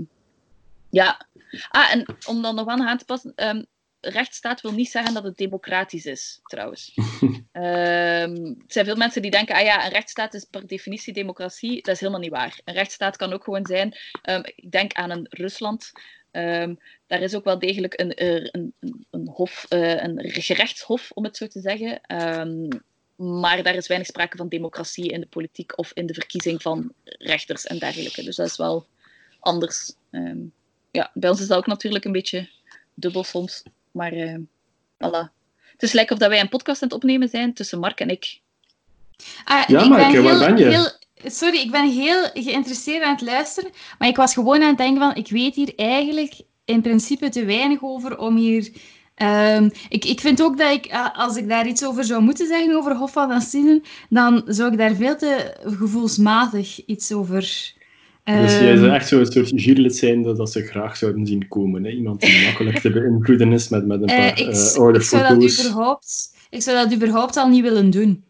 [0.95, 1.27] ja.
[1.69, 3.33] Ah, en om dan nog aan te passen.
[3.37, 3.67] Um,
[4.01, 6.93] rechtsstaat wil niet zeggen dat het democratisch is, trouwens.
[7.23, 11.83] um, er zijn veel mensen die denken, ah ja, een rechtsstaat is per definitie democratie.
[11.83, 12.61] Dat is helemaal niet waar.
[12.65, 13.97] Een rechtsstaat kan ook gewoon zijn,
[14.55, 15.93] ik denk aan een Rusland,
[16.37, 21.25] Um, daar is ook wel degelijk een, een, een, een hof, uh, een gerechtshof, om
[21.25, 22.01] het zo te zeggen.
[22.39, 22.69] Um,
[23.17, 26.93] maar daar is weinig sprake van democratie in de politiek of in de verkiezing van
[27.05, 28.23] rechters en dergelijke.
[28.23, 28.87] Dus dat is wel
[29.41, 29.95] anders.
[30.11, 30.53] Um,
[30.95, 32.49] ja, bij ons is dat ook natuurlijk een beetje
[32.95, 33.63] dubbel soms.
[33.91, 34.37] Maar uh,
[34.97, 35.33] voilà.
[35.73, 38.09] Het is lekker of dat wij een podcast aan het opnemen zijn tussen Mark en
[38.09, 38.41] ik.
[39.45, 40.65] Ah, ja, maar heel, waar ben je?
[40.65, 40.91] Heel,
[41.31, 43.71] sorry, ik ben heel geïnteresseerd aan het luisteren.
[43.99, 47.45] Maar ik was gewoon aan het denken van, ik weet hier eigenlijk in principe te
[47.45, 48.71] weinig over om hier
[49.23, 52.77] Um, ik, ik vind ook dat ik, als ik daar iets over zou moeten zeggen
[52.77, 57.73] over Hof van Assinen, dan zou ik daar veel te gevoelsmatig iets over...
[58.25, 61.85] Dus jij zou echt zo'n soort jurylid zijn dat, dat ze graag zouden zien komen.
[61.85, 61.91] Hè?
[61.91, 64.99] Iemand die makkelijk te beïnvloeden is met, met een eh, paar uh, ik, uh, oude
[64.99, 68.25] ik zou Dat überhaupt, ik zou dat überhaupt al niet willen doen.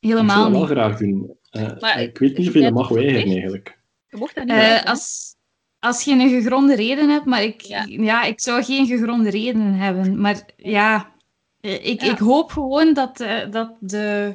[0.00, 0.60] Helemaal niet.
[0.60, 1.36] Ik zou dat wel graag doen.
[1.52, 3.78] Uh, maar, ik weet niet of je dat mag weigeren eigenlijk.
[4.08, 5.34] Je mocht dat niet uh, als,
[5.78, 8.22] als je een gegronde reden hebt, maar ik, ja.
[8.24, 10.20] ik zou geen gegronde redenen hebben.
[10.20, 11.12] Maar ja,
[11.60, 14.34] eh, ik, ik hoop gewoon dat, uh, dat de,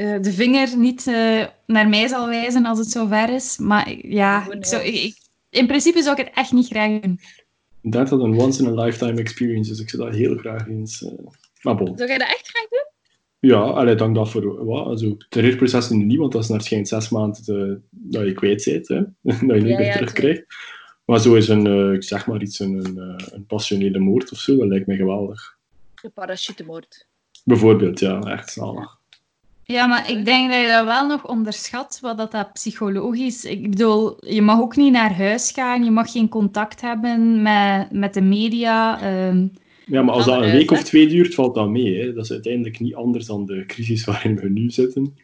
[0.00, 3.58] uh, de vinger niet uh, naar mij zal wijzen als het zover is.
[3.58, 5.16] Maar ja, ik zou, ik,
[5.50, 7.20] in principe zou ik het echt niet graag doen.
[7.80, 9.80] Ik denk dat een once-in-a-lifetime experience is.
[9.80, 11.04] Ik zou dat heel graag eens...
[11.62, 11.96] Maar bon.
[11.96, 12.86] Zou jij dat echt graag doen?
[13.40, 14.86] Ja, allee, dank dat voor wat.
[14.86, 18.64] Also, het terreurproces niet, want dat is naar schijnt zes maanden te, dat je kwijt
[18.64, 18.88] bent.
[18.88, 19.00] Hè?
[19.46, 20.44] dat je niet ja, meer ja, terugkrijgt.
[21.04, 24.32] Maar zo is een, uh, ik zeg maar iets, een, een, eh, een passionele moord
[24.32, 25.56] of zo, dat lijkt me geweldig.
[26.02, 27.06] Een parachutemoord.
[27.44, 28.97] Bijvoorbeeld, ja, echt zalig.
[29.72, 33.44] Ja, maar ik denk dat je dat wel nog onderschat, wat dat, dat psychologisch...
[33.44, 37.92] Ik bedoel, je mag ook niet naar huis gaan, je mag geen contact hebben met,
[37.92, 38.98] met de media.
[39.28, 39.52] Um,
[39.86, 41.98] ja, maar als dat een week of twee duurt, valt dat mee.
[42.00, 42.12] Hè.
[42.12, 45.14] Dat is uiteindelijk niet anders dan de crisis waarin we nu zitten.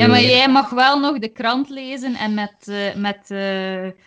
[0.00, 3.38] Ja, maar eh, jij mag wel nog de krant lezen en met, uh, met uh,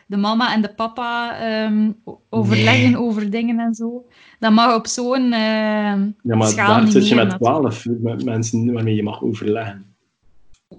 [0.06, 3.00] de mama en de papa um, overleggen nee.
[3.00, 4.06] over dingen en zo.
[4.40, 7.86] Dat mag op zo'n uh, Ja, maar daar zit je met twaalf
[8.24, 9.96] mensen waarmee je mag overleggen.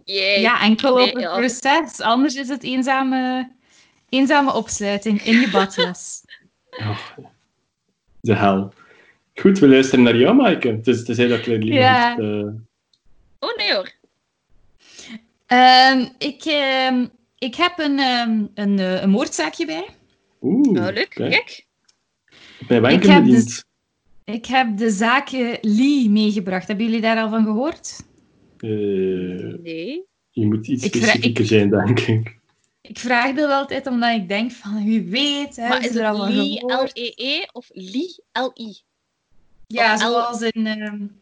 [0.04, 0.40] Yeah.
[0.40, 1.36] Ja, enkel nee, op het ja.
[1.36, 2.00] proces.
[2.00, 3.50] Anders is het eenzame,
[4.08, 6.22] eenzame opsluiting in je badjas.
[6.78, 6.98] oh,
[8.20, 8.72] de hel.
[9.34, 10.68] Goed, we luisteren naar jou, Maaike.
[10.68, 12.14] Het is, het is heel dat ja.
[13.38, 13.96] Oh nee hoor.
[15.52, 17.04] Um, ik, uh,
[17.38, 19.88] ik heb een, um, een, uh, een moordzaakje bij.
[20.40, 21.08] Oeh, oh, leuk.
[21.08, 21.66] Kijk.
[22.66, 23.64] Bij welke ik bediend?
[24.24, 25.30] De, ik heb de zaak
[25.60, 26.68] Lee meegebracht.
[26.68, 28.00] Hebben jullie daar al van gehoord?
[28.58, 30.06] Uh, nee.
[30.30, 32.36] Je moet iets ik specifieker ik, zijn, denk ik.
[32.80, 35.56] Ik vraag dat altijd omdat ik denk van wie weet.
[35.56, 38.76] Hè, maar is het Lee L-E-E -E of Lee L-I?
[39.66, 41.20] Ja, of zoals in um,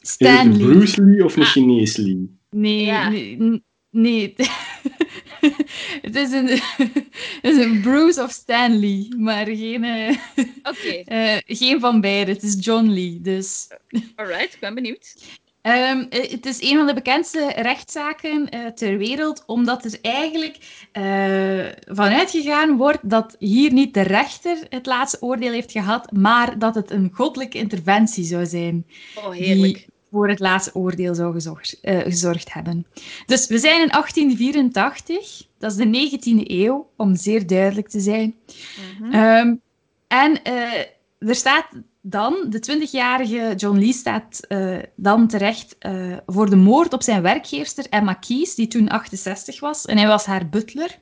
[0.00, 0.66] Stan Lee.
[0.66, 1.48] Bruce Lee of een ah.
[1.48, 2.37] Chinees Lee?
[2.50, 3.08] Nee, ja.
[3.08, 4.34] nee, nee.
[6.02, 6.48] het, is een,
[7.42, 9.84] het is een Bruce of Stanley, maar geen,
[10.62, 11.04] okay.
[11.46, 12.32] uh, geen van beide.
[12.32, 13.68] Het is John Lee, dus...
[14.16, 15.14] Alright, ik ben benieuwd.
[15.62, 20.56] Um, het is een van de bekendste rechtszaken uh, ter wereld, omdat er eigenlijk
[20.92, 26.58] uh, vanuit gegaan wordt dat hier niet de rechter het laatste oordeel heeft gehad, maar
[26.58, 28.86] dat het een goddelijke interventie zou zijn.
[29.14, 29.74] Oh, heerlijk.
[29.74, 32.86] Die voor het laatste oordeel zou gezorgd, uh, gezorgd hebben.
[33.26, 38.34] Dus we zijn in 1884, dat is de 19e eeuw, om zeer duidelijk te zijn.
[39.00, 39.20] Mm -hmm.
[39.20, 39.60] um,
[40.08, 41.66] en uh, er staat
[42.00, 45.76] dan, de 20-jarige John Lee staat uh, dan terecht
[46.26, 49.84] voor de moord op zijn werkgeefster Emma Keys, die toen 68 was.
[49.84, 50.98] En hij was haar butler.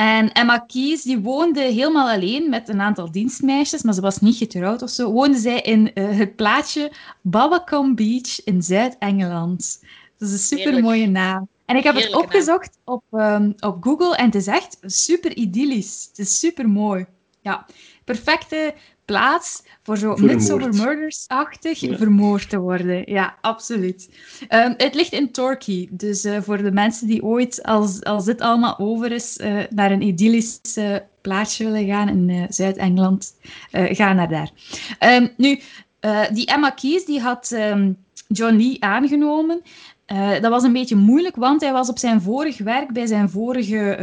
[0.00, 4.36] En Emma Keys die woonde helemaal alleen met een aantal dienstmeisjes, maar ze was niet
[4.36, 5.12] getrouwd of zo.
[5.12, 9.84] Woonde zij in uh, het plaatsje Babacom Beach in Zuid-Engeland.
[10.18, 11.48] Dat is een super mooie naam.
[11.64, 15.36] En ik heb Heerlijke het opgezocht op, um, op Google en het is echt super
[15.36, 16.06] idyllisch.
[16.08, 17.06] Het is super mooi.
[17.40, 17.66] Ja,
[18.04, 18.74] perfecte
[19.10, 21.96] plaats voor zo Midsummer Murders-achtig ja.
[21.96, 23.02] vermoord te worden.
[23.06, 24.08] Ja, absoluut.
[24.48, 28.40] Um, het ligt in Torquay, dus uh, voor de mensen die ooit, als, als dit
[28.40, 33.34] allemaal over is, uh, naar een idyllisch uh, plaatsje willen gaan in Zuid-Engeland,
[33.72, 34.50] ga naar daar.
[35.00, 35.60] Um, nu,
[36.32, 37.96] die Emma Keys die had um,
[38.28, 39.62] John Lee aangenomen.
[40.40, 43.96] dat was een beetje moeilijk, want hij was op zijn vorig werk bij zijn vorige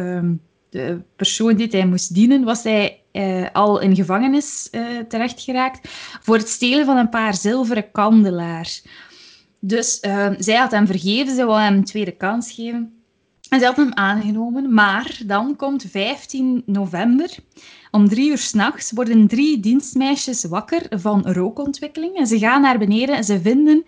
[0.69, 5.89] de persoon die hij moest dienen, was hij uh, al in gevangenis uh, terechtgeraakt
[6.21, 8.83] voor het stelen van een paar zilveren kandelaars.
[9.59, 12.97] Dus uh, zij had hem vergeven, ze wou hem een tweede kans geven.
[13.49, 14.73] En ze had hem aangenomen.
[14.73, 17.35] Maar dan komt 15 november.
[17.91, 22.15] Om drie uur s'nachts worden drie dienstmeisjes wakker van rookontwikkeling.
[22.15, 23.85] En ze gaan naar beneden en ze vinden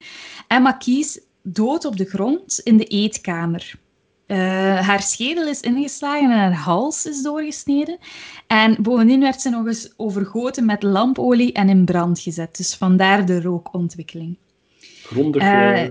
[0.48, 3.80] Emma Kies dood op de grond in de eetkamer.
[4.32, 4.38] Uh,
[4.88, 7.98] haar schedel is ingeslagen en haar hals is doorgesneden.
[8.48, 12.58] En bovendien werd ze nog eens overgoten met lampolie en in brand gezet.
[12.58, 14.38] Dus vandaar de rookontwikkeling.
[15.04, 15.88] Grondig, uh,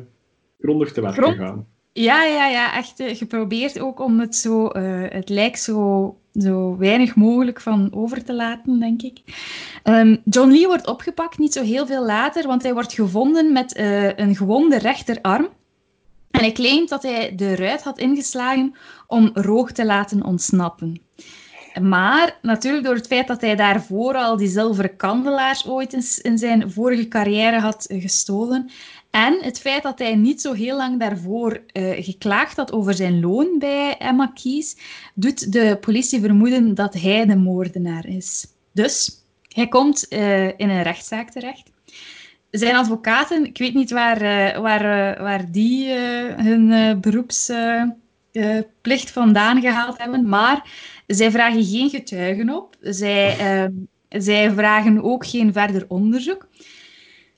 [0.59, 1.36] grondig te werk grond...
[1.36, 1.66] gaan.
[1.93, 4.68] Ja, ja, ja, echt geprobeerd ook om het zo,
[5.09, 9.20] het lijkt zo, zo weinig mogelijk van over te laten, denk ik.
[9.84, 13.78] Um, John Lee wordt opgepakt niet zo heel veel later, want hij wordt gevonden met
[14.16, 15.49] een gewonde rechterarm.
[16.39, 18.74] En hij claimt dat hij de ruit had ingeslagen
[19.07, 21.01] om Roog te laten ontsnappen.
[21.80, 26.70] Maar natuurlijk door het feit dat hij daarvoor al die zilveren kandelaars ooit in zijn
[26.70, 28.70] vorige carrière had gestolen.
[29.11, 33.20] En het feit dat hij niet zo heel lang daarvoor uh, geklaagd had over zijn
[33.20, 34.76] loon bij Emma Keys,
[35.14, 38.47] doet de politie vermoeden dat hij de moordenaar is.
[38.72, 41.70] Dus hij komt uh, in een rechtszaak terecht
[42.51, 45.94] zijn advocaten, ik weet niet waar, uh, waar, uh, waar die uh,
[46.36, 50.70] hun beroepsplicht vandaan gehaald hebben, maar
[51.07, 52.76] zij vragen geen getuigen op.
[52.80, 53.72] Zij, ehm,
[54.09, 56.49] zij vragen ook geen verder onderzoek.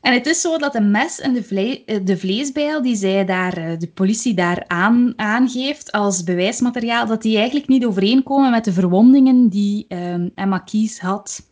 [0.00, 3.78] En het is zo dat de mes en de, vle de vleesbijl die zij daar,
[3.78, 9.48] de politie daar aan, aangeeft als bewijsmateriaal, dat die eigenlijk niet overeenkomen met de verwondingen
[9.48, 11.48] die um, Emma Kies had.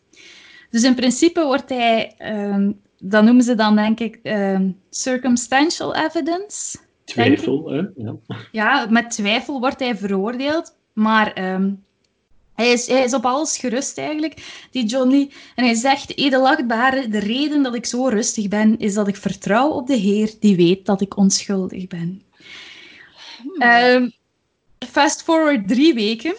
[0.69, 6.77] Dus in principe wordt hij um, dat noemen ze dan, denk ik, um, circumstantial evidence.
[7.03, 7.81] Twijfel, hè?
[7.95, 8.15] Ja.
[8.51, 11.83] ja, met twijfel wordt hij veroordeeld, maar um,
[12.53, 15.31] hij, is, hij is op alles gerust eigenlijk, die Johnny.
[15.55, 19.69] En hij zegt, edelachtbare, de reden dat ik zo rustig ben, is dat ik vertrouw
[19.69, 22.21] op de Heer die weet dat ik onschuldig ben.
[23.41, 23.61] Hmm.
[23.61, 24.11] Um,
[24.79, 26.35] fast forward drie weken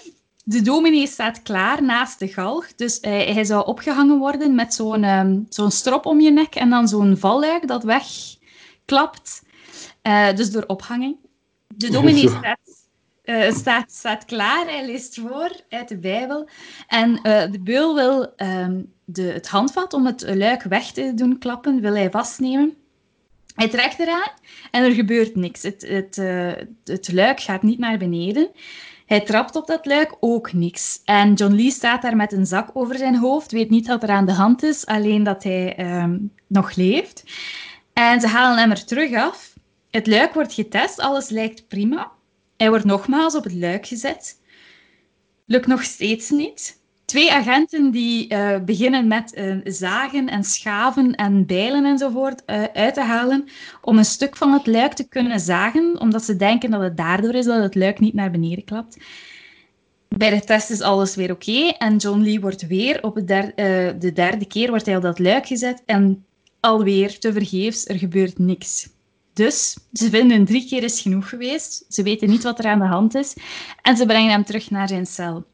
[0.50, 2.74] de dominee staat klaar naast de galg.
[2.74, 6.70] Dus hij, hij zou opgehangen worden met zo'n um, zo'n strop om je nek en
[6.70, 9.42] dan zo'n valluik dat wegklapt.
[10.02, 11.16] Uh, dus door ophanging.
[11.66, 12.58] De dominee staat,
[13.24, 16.48] uh, staat, staat, klaar, hij leest voor uit de Bijbel.
[16.86, 21.38] En uh, de beul wil um, de, het handvat om het luik weg te doen
[21.38, 22.74] klappen, wil hij vastnemen.
[23.54, 24.32] Hij trekt eraan
[24.70, 25.62] en er gebeurt niks.
[25.62, 26.16] Het, het,
[26.84, 28.50] het luik gaat niet naar beneden.
[29.10, 31.00] Hij trapt op dat luik, ook niks.
[31.04, 34.08] En John Lee staat daar met een zak over zijn hoofd, weet niet wat er
[34.08, 37.24] aan de hand is, alleen dat hij um, nog leeft.
[37.92, 39.54] En ze halen hem er terug af.
[39.90, 42.12] Het luik wordt getest, alles lijkt prima.
[42.56, 44.40] Hij wordt nogmaals op het luik gezet.
[45.46, 46.79] Lukt nog steeds niet
[47.10, 52.94] twee agenten die uh, beginnen met uh, zagen en schaven en bijlen enzovoort uh, uit
[52.94, 53.48] te halen
[53.82, 57.34] om een stuk van het luik te kunnen zagen, omdat ze denken dat het daardoor
[57.34, 58.96] is dat het luik niet naar beneden klapt.
[60.08, 64.46] Bij de test is alles weer oké en John Lee wordt weer op de derde
[64.46, 66.24] keer wordt hij op dat luik gezet en
[66.60, 68.88] alweer tevergeefs, er gebeurt niks.
[69.32, 71.84] Dus ze vinden drie keer is genoeg geweest.
[71.88, 73.36] Ze weten niet wat er aan de hand is
[73.82, 75.44] en ze brengen hem terug naar zijn cel.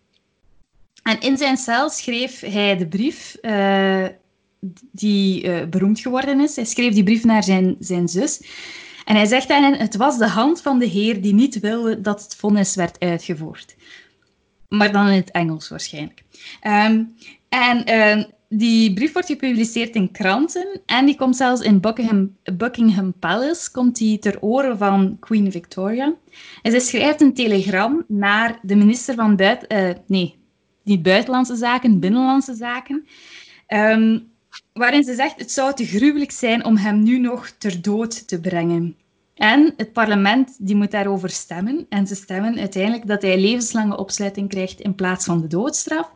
[1.07, 4.07] En in zijn cel schreef hij de brief uh,
[4.92, 6.57] die uh, beroemd geworden is.
[6.57, 8.42] Hij schreef die brief naar zijn, zijn zus.
[9.04, 12.22] En hij zegt daarin, het was de hand van de Heer die niet wilde dat
[12.22, 13.76] het vonnis werd uitgevoerd.
[14.68, 16.22] Maar dan in het Engels waarschijnlijk.
[16.62, 17.14] Um,
[17.48, 23.14] en uh, die brief wordt gepubliceerd in kranten en die komt zelfs in Buckingham, Buckingham
[23.18, 26.14] Palace, komt die ter oren van Queen Victoria.
[26.62, 30.02] En zij schrijft een telegram naar de minister van Buiten...
[30.07, 30.44] nee,
[30.87, 33.07] niet buitenlandse zaken, binnenlandse zaken.
[33.68, 34.30] Um,
[34.72, 38.41] waarin ze zegt, het zou te gruwelijk zijn om hem nu nog ter dood te
[38.41, 38.97] brengen.
[39.34, 41.87] En het parlement die moet daarover stemmen.
[41.89, 46.11] En ze stemmen uiteindelijk dat hij levenslange opsluiting krijgt in plaats van de doodstraf.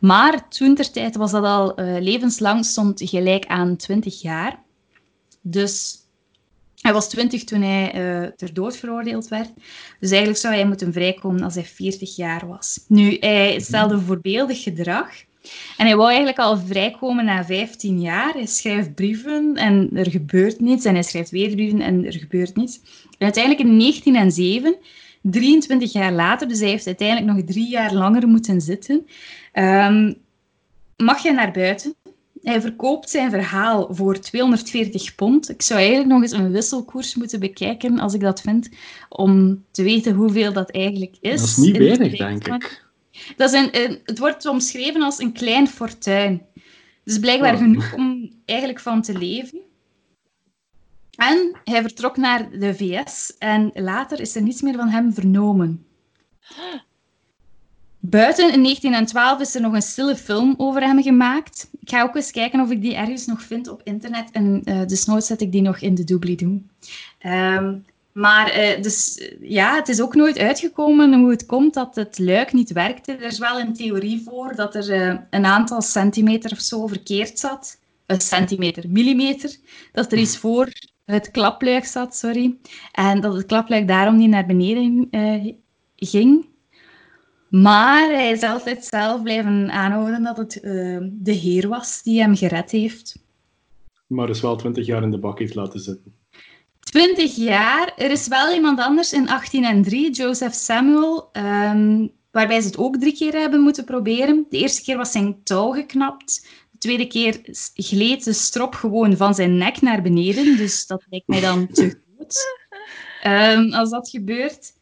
[0.00, 4.62] Maar toen ter tijd was dat al uh, levenslang, stond gelijk aan 20 jaar.
[5.40, 6.03] Dus
[6.84, 9.50] hij was 20 toen hij uh, ter dood veroordeeld werd.
[10.00, 12.84] Dus eigenlijk zou hij moeten vrijkomen als hij 40 jaar was.
[12.88, 15.08] Nu, hij stelde voorbeeldig gedrag.
[15.76, 18.32] En hij wou eigenlijk al vrijkomen na 15 jaar.
[18.32, 20.84] Hij schrijft brieven en er gebeurt niets.
[20.84, 22.80] En hij schrijft weer brieven en er gebeurt niets.
[23.18, 24.76] En uiteindelijk in 1907,
[25.22, 29.06] 23 jaar later, dus hij heeft uiteindelijk nog drie jaar langer moeten zitten,
[29.52, 30.14] um,
[30.96, 31.94] mag hij naar buiten.
[32.44, 35.50] Hij verkoopt zijn verhaal voor 240 pond.
[35.50, 38.68] Ik zou eigenlijk nog eens een wisselkoers moeten bekijken als ik dat vind,
[39.08, 41.40] om te weten hoeveel dat eigenlijk is.
[41.40, 42.84] Dat is niet weinig, denk ik.
[43.36, 46.42] Dat is een, het wordt omschreven als een klein fortuin.
[47.04, 47.60] Dus blijkbaar oh.
[47.60, 49.58] genoeg om eigenlijk van te leven.
[51.16, 55.86] En hij vertrok naar de VS en later is er niets meer van hem vernomen.
[58.06, 61.68] Buiten in 1912 is er nog een stille film over hem gemaakt.
[61.80, 64.30] Ik ga ook eens kijken of ik die ergens nog vind op internet.
[64.32, 66.62] En uh, dus nooit zet ik die nog in de doobly-doo.
[67.26, 72.18] Um, maar uh, dus, ja, het is ook nooit uitgekomen hoe het komt dat het
[72.18, 73.12] luik niet werkte.
[73.12, 77.38] Er is wel een theorie voor dat er uh, een aantal centimeter of zo verkeerd
[77.38, 77.80] zat.
[78.06, 79.56] Een centimeter, millimeter.
[79.92, 80.68] Dat er iets voor
[81.04, 82.56] het klapluik zat, sorry.
[82.92, 85.08] En dat het klapluik daarom niet naar beneden
[85.96, 86.52] ging.
[87.62, 92.36] Maar hij is altijd zelf blijven aanhouden dat het uh, de Heer was die hem
[92.36, 93.16] gered heeft.
[94.06, 96.14] Maar dus wel twintig jaar in de bak heeft laten zitten.
[96.80, 97.92] Twintig jaar.
[97.96, 103.14] Er is wel iemand anders in 1803, Joseph Samuel, um, waarbij ze het ook drie
[103.14, 104.46] keer hebben moeten proberen.
[104.48, 106.48] De eerste keer was zijn touw geknapt.
[106.70, 107.40] De tweede keer
[107.74, 110.56] gleed de strop gewoon van zijn nek naar beneden.
[110.56, 112.36] Dus dat lijkt mij dan te goed
[113.26, 114.72] um, als dat gebeurt.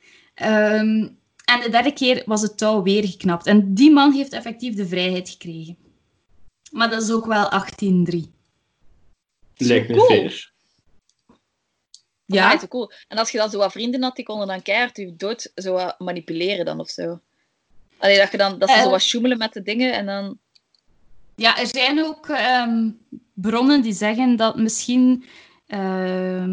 [0.42, 1.20] Um,
[1.54, 3.46] en de derde keer was het touw weer geknapt.
[3.46, 5.76] En die man heeft effectief de vrijheid gekregen.
[6.70, 8.32] Maar dat is ook wel 1803.
[9.56, 10.06] Lijkt me cool.
[10.06, 10.52] fair.
[12.24, 12.92] Ja, is cool.
[13.08, 15.72] En als je dan zo wat vrienden had, die konden dan keihard je dood zo
[15.72, 17.20] wat manipuleren dan of zo.
[17.98, 20.38] Allee, dat, je dan, dat ze uh, zo wat sjoemelen met de dingen en dan...
[21.36, 22.98] Ja, er zijn ook um,
[23.34, 25.24] bronnen die zeggen dat misschien...
[25.68, 26.44] Uh,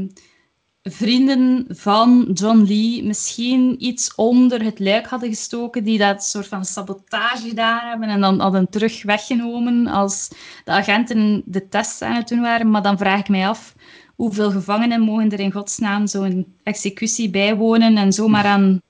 [0.91, 6.65] vrienden van John Lee misschien iets onder het luik hadden gestoken, die dat soort van
[6.65, 10.27] sabotage gedaan hebben en dan hadden terug weggenomen als
[10.63, 12.69] de agenten de test aan het doen waren.
[12.69, 13.75] Maar dan vraag ik mij af,
[14.15, 18.81] hoeveel gevangenen mogen er in godsnaam zo'n executie bijwonen en zomaar aan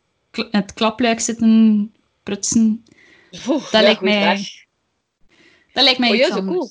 [0.51, 1.93] het klapluik zitten
[2.23, 2.83] prutsen?
[3.47, 4.41] Oeh, dat, ja, lijkt mij, vraag.
[5.73, 6.45] dat lijkt mij anders.
[6.45, 6.69] cool.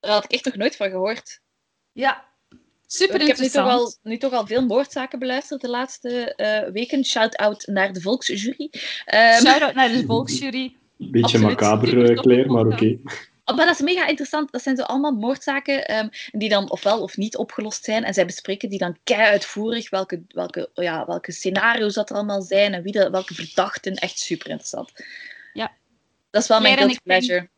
[0.00, 1.40] Daar had ik echt nog nooit van gehoord.
[1.92, 2.24] Ja,
[2.92, 3.98] super Ik heb nu toch, interessant.
[4.02, 7.04] al, nu toch al veel moordzaken beluisterd de laatste uh, weken.
[7.04, 8.70] Shout-out naar de volksjury.
[8.70, 10.76] Um, Shout-out naar de volksjury.
[10.96, 11.46] Beetje Absoluut.
[11.46, 12.98] macaber, Claire, maar oké.
[13.44, 14.52] Oh, maar dat is mega interessant.
[14.52, 18.04] Dat zijn zo allemaal moordzaken um, die dan ofwel of niet opgelost zijn.
[18.04, 19.90] En zij bespreken die dan kei uitvoerig.
[19.90, 22.74] Welke, welke, ja, welke scenario's dat er allemaal zijn.
[22.74, 23.94] En wie de, welke verdachten.
[23.94, 24.92] Echt super interessant.
[25.52, 25.72] Ja.
[26.30, 27.48] Dat is wel mijn Claire guilty pleasure.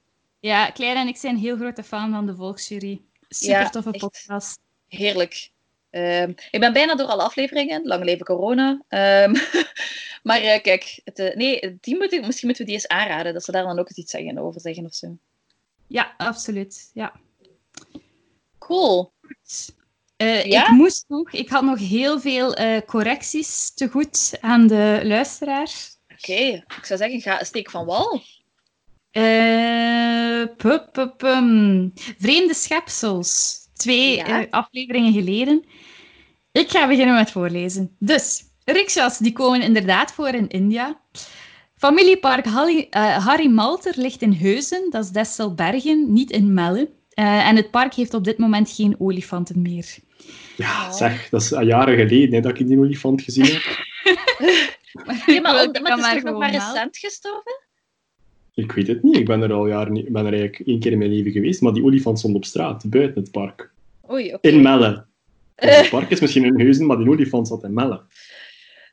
[0.40, 3.02] Ja, Claire en ik zijn heel grote fan van de volksjury.
[3.28, 4.58] Super Ja, toffe echt.
[4.96, 5.50] Heerlijk.
[5.90, 7.86] Ehm, ik ben bijna door alle afleveringen.
[7.86, 8.82] Lang leven corona.
[8.88, 9.34] Ehm,
[10.28, 13.32] maar eh, kijk, het, eh, nee, die moet ik, misschien moeten we die eens aanraden.
[13.32, 15.16] Dat ze daar dan ook eens iets zeggen, over zeggen of zo.
[15.86, 16.90] Ja, absoluut.
[16.94, 17.12] Ja.
[18.58, 19.12] Cool.
[20.16, 20.62] Eh, Ja?
[20.62, 22.54] Ik moest nog, ik had nog heel veel
[22.86, 25.70] correcties te goed aan de luisteraar.
[26.12, 28.22] Oké, ik zou zeggen, ga steek van wal.
[30.56, 31.92] Pup, pup, pum.
[32.18, 33.61] Vreemde schepsels.
[33.82, 34.40] Twee Ja.
[34.40, 35.64] eh, afleveringen geleden.
[36.52, 37.96] Ik ga beginnen met voorlezen.
[37.98, 41.00] Dus, rickshaws die komen inderdaad voor in India.
[41.76, 46.90] Familiepark Harry, eh, Harry Malter ligt in Heuzen, dat is Desselbergen, niet in Melle.
[47.10, 49.94] Eh, en het park heeft op dit moment geen olifanten meer.
[50.56, 53.62] Ja, zeg, dat is al jaren geleden hè, dat ik die olifant gezien heb.
[55.26, 57.60] Ja, maar, ook- maar het is toch nog maar recent gestorven?
[58.54, 60.80] Ik weet het niet, ik ben er al jaren niet, ik ben er eigenlijk één
[60.80, 63.72] keer in mijn leven geweest, maar die olifant stond op straat, buiten het park.
[64.10, 64.48] Oei, oké.
[64.48, 65.04] In Melle.
[65.54, 68.02] Het park is misschien in Heuzen, maar die olifant zat in Melle.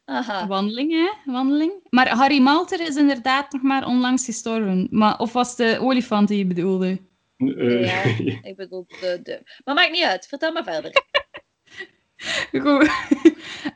[0.05, 0.47] Aha.
[0.47, 1.31] Wandeling, hè?
[1.31, 1.71] Wandeling.
[1.89, 4.87] Maar Harry Malter is inderdaad nog maar onlangs gestorven.
[4.91, 6.99] Maar, of was de olifant die je bedoelde?
[7.37, 8.03] Eh, Ja,
[8.49, 9.41] ik bedoel de, de...
[9.65, 10.91] Maar maakt niet uit, vertel maar verder.
[12.63, 12.89] Goed.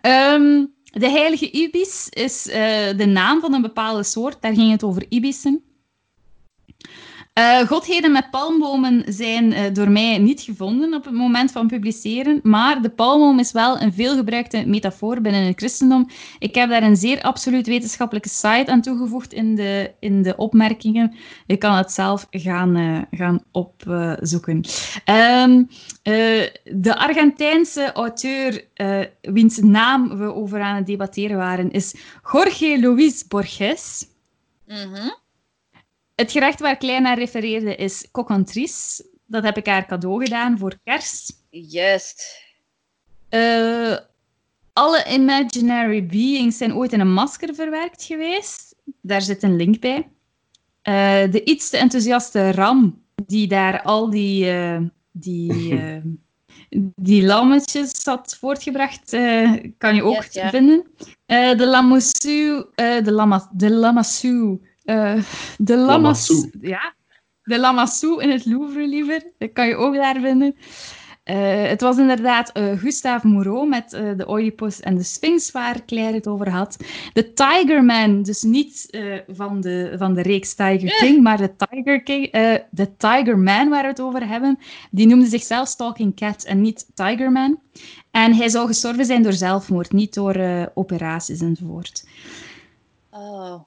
[0.01, 4.41] Ehm, de heilige ibis is eh, de naam van een bepaalde soort.
[4.41, 5.63] Daar ging het over ibissen.
[7.33, 12.39] Eh, godheden met palmbomen zijn eh, door mij niet gevonden op het moment van publiceren,
[12.43, 16.09] maar de palmboom is wel een veelgebruikte metafoor binnen het christendom.
[16.39, 21.15] Ik heb daar een zeer absoluut wetenschappelijke site aan toegevoegd in de, in de opmerkingen.
[21.45, 24.63] Je kan het zelf gaan, eh, gaan opzoeken.
[25.05, 25.63] Ehm,
[26.03, 26.13] eh,
[26.63, 28.67] de Argentijnse auteur,
[29.21, 31.95] wiens naam we over aan het debatteren waren, is
[32.31, 34.07] Jorge Luis Borges.
[34.67, 35.21] Mhm.
[36.15, 39.03] Het gerecht waar Klein naar refereerde is cocantris.
[39.25, 41.45] Dat heb ik haar cadeau gedaan voor kerst.
[41.49, 42.41] Juist.
[43.29, 43.97] Eh,
[44.73, 48.75] alle imaginary beings zijn ooit in een masker verwerkt geweest.
[49.01, 50.09] Daar zit een link bij.
[50.81, 54.79] Eh, de iets te enthousiaste Ram, die daar al die, eh,
[55.11, 56.01] die, eh,
[56.95, 60.49] die lammetjes had voortgebracht, eh, kan je ook Yes, ja.
[60.49, 60.83] vinden.
[61.25, 65.23] Eh, de Lamassu, eh, de, lama, de Lamassu, eh,
[65.57, 66.49] de Lamassu, Lamassu.
[66.61, 66.93] ja,
[67.43, 70.55] de Lamassu in het Louvre liever, dat kan je ook daar vinden.
[71.23, 75.85] Uh, het was inderdaad uh, Gustave Moreau met uh, de Oedipus en de Sphinx waar
[75.85, 76.77] Claire het over had.
[77.13, 82.03] De Tiger Man, dus niet van, de, van de reeks Tiger King, maar de Tiger,
[82.03, 82.31] King,
[82.69, 84.59] de Tiger Man waar we het over hebben,
[84.91, 87.59] die noemde zichzelf Stalking Cat en niet Tiger Man.
[88.11, 92.07] En hij zou gestorven zijn door zelfmoord, niet door operaties enzovoort.
[93.09, 93.61] Oh.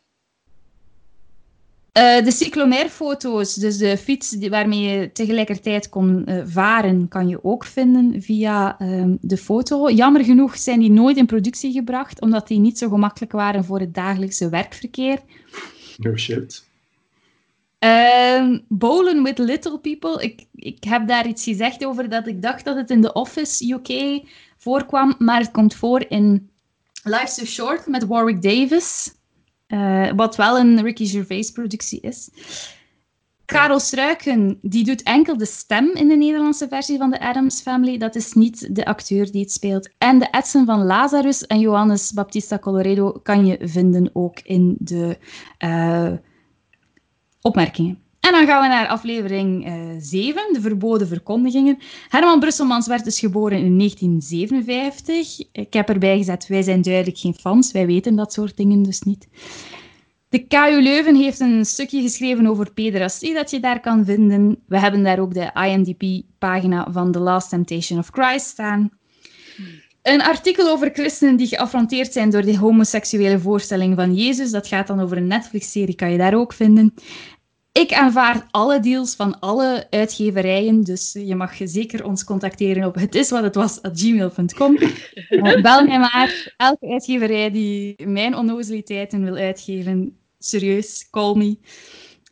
[1.97, 7.45] Uh, de cyclomair-foto's, dus de fiets die, waarmee je tegelijkertijd kon uh, varen, kan je
[7.45, 9.91] ook vinden via uh, de foto.
[9.91, 13.81] Jammer genoeg zijn die nooit in productie gebracht, omdat die niet zo gemakkelijk waren voor
[13.81, 15.19] het dagelijkse werkverkeer.
[15.97, 16.65] No shit.
[17.81, 20.23] Uh, Bowlen with Little People.
[20.23, 23.73] Ik, ik heb daar iets gezegd over dat ik dacht dat het in The Office
[23.73, 24.21] UK
[24.57, 26.51] voorkwam, maar het komt voor in
[27.03, 29.16] Life's Too Short met Warwick Davis.
[29.69, 32.31] Uh, wat wel een Ricky Gervais-productie is.
[33.47, 37.99] Karel Struiken, die doet enkel de stem in de Nederlandse versie van de Adams Family.
[37.99, 39.91] Dat is niet de acteur die het speelt.
[39.99, 45.19] En de etsen van Lazarus en Johannes Baptista Coloredo kan je vinden ook in de
[45.65, 46.13] uh,
[47.41, 48.06] opmerkingen.
[48.27, 51.79] En dan gaan we naar aflevering uh, eh, 7, de verboden verkondigingen.
[52.09, 55.41] Herman Brusselmans werd dus geboren in 1957.
[55.53, 59.01] Ik heb erbij gezet, wij zijn duidelijk geen fans, wij weten dat soort dingen dus
[59.01, 59.29] niet.
[60.29, 64.59] De KU Leuven heeft een stukje geschreven over pederastie dat je daar kan vinden.
[64.67, 68.91] We hebben daar ook de IMDb-pagina van The Last Temptation of Christ staan.
[70.03, 74.51] Een artikel over christenen die geaffronteerd zijn door de homoseksuele voorstelling van Jezus.
[74.51, 76.95] Dat gaat dan over een Netflix-serie, kan je daar ook vinden.
[77.77, 84.77] Ik aanvaard alle deals van alle uitgeverijen, dus je mag zeker ons contacteren op hetiswathetwas.gmail.com.
[84.81, 86.55] Uh, eh, bel mij maar.
[86.57, 91.59] Elke uitgeverij die mijn onnozeliteiten wil uitgeven, serieus, call me.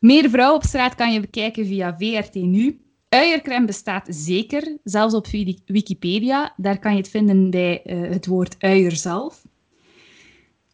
[0.00, 2.80] Meer vrouwen op straat kan je bekijken via VRT Nu.
[3.08, 5.26] Uiercrème bestaat zeker, zelfs op
[5.66, 6.54] Wikipedia.
[6.56, 9.43] Daar kan je het vinden bij uh, het woord uier zelf.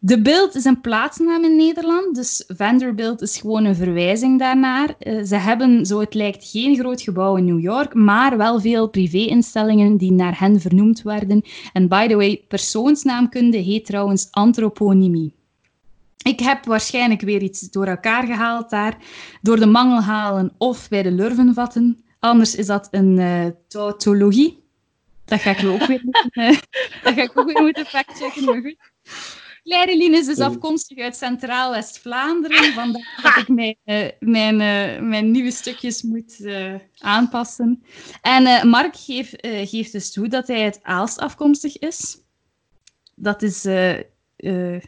[0.02, 4.94] De Bild is een plaatsnaam in Nederland, dus Vanderbilt is gewoon een verwijzing daarnaar.
[5.00, 8.88] Uh, ze hebben, zo het lijkt, geen groot gebouw in New York, maar wel veel
[8.88, 11.42] privé-instellingen die naar hen vernoemd werden.
[11.72, 15.34] En by the way, persoonsnaamkunde heet trouwens antroponymie.
[16.22, 18.96] Ik heb waarschijnlijk weer iets door elkaar gehaald daar,
[19.42, 22.04] door de mangel halen of bij de lurven vatten.
[22.18, 24.62] Anders is dat een uh, tautologie.
[25.24, 26.58] Dat ga ik ook weer moeten, uh,
[27.02, 28.76] dat ga ik ook weer moeten factchecken, maar goed.
[29.62, 32.72] Leidelin is dus afkomstig uit Centraal-West-Vlaanderen.
[32.80, 37.82] Vandaar dat ik mijn, uh, mijn, uh, mijn nieuwe stukjes moet uh, aanpassen.
[38.22, 42.18] En Mark geeft, geeft dus toe dat hij uit Aalst afkomstig is.
[43.14, 43.62] Dat is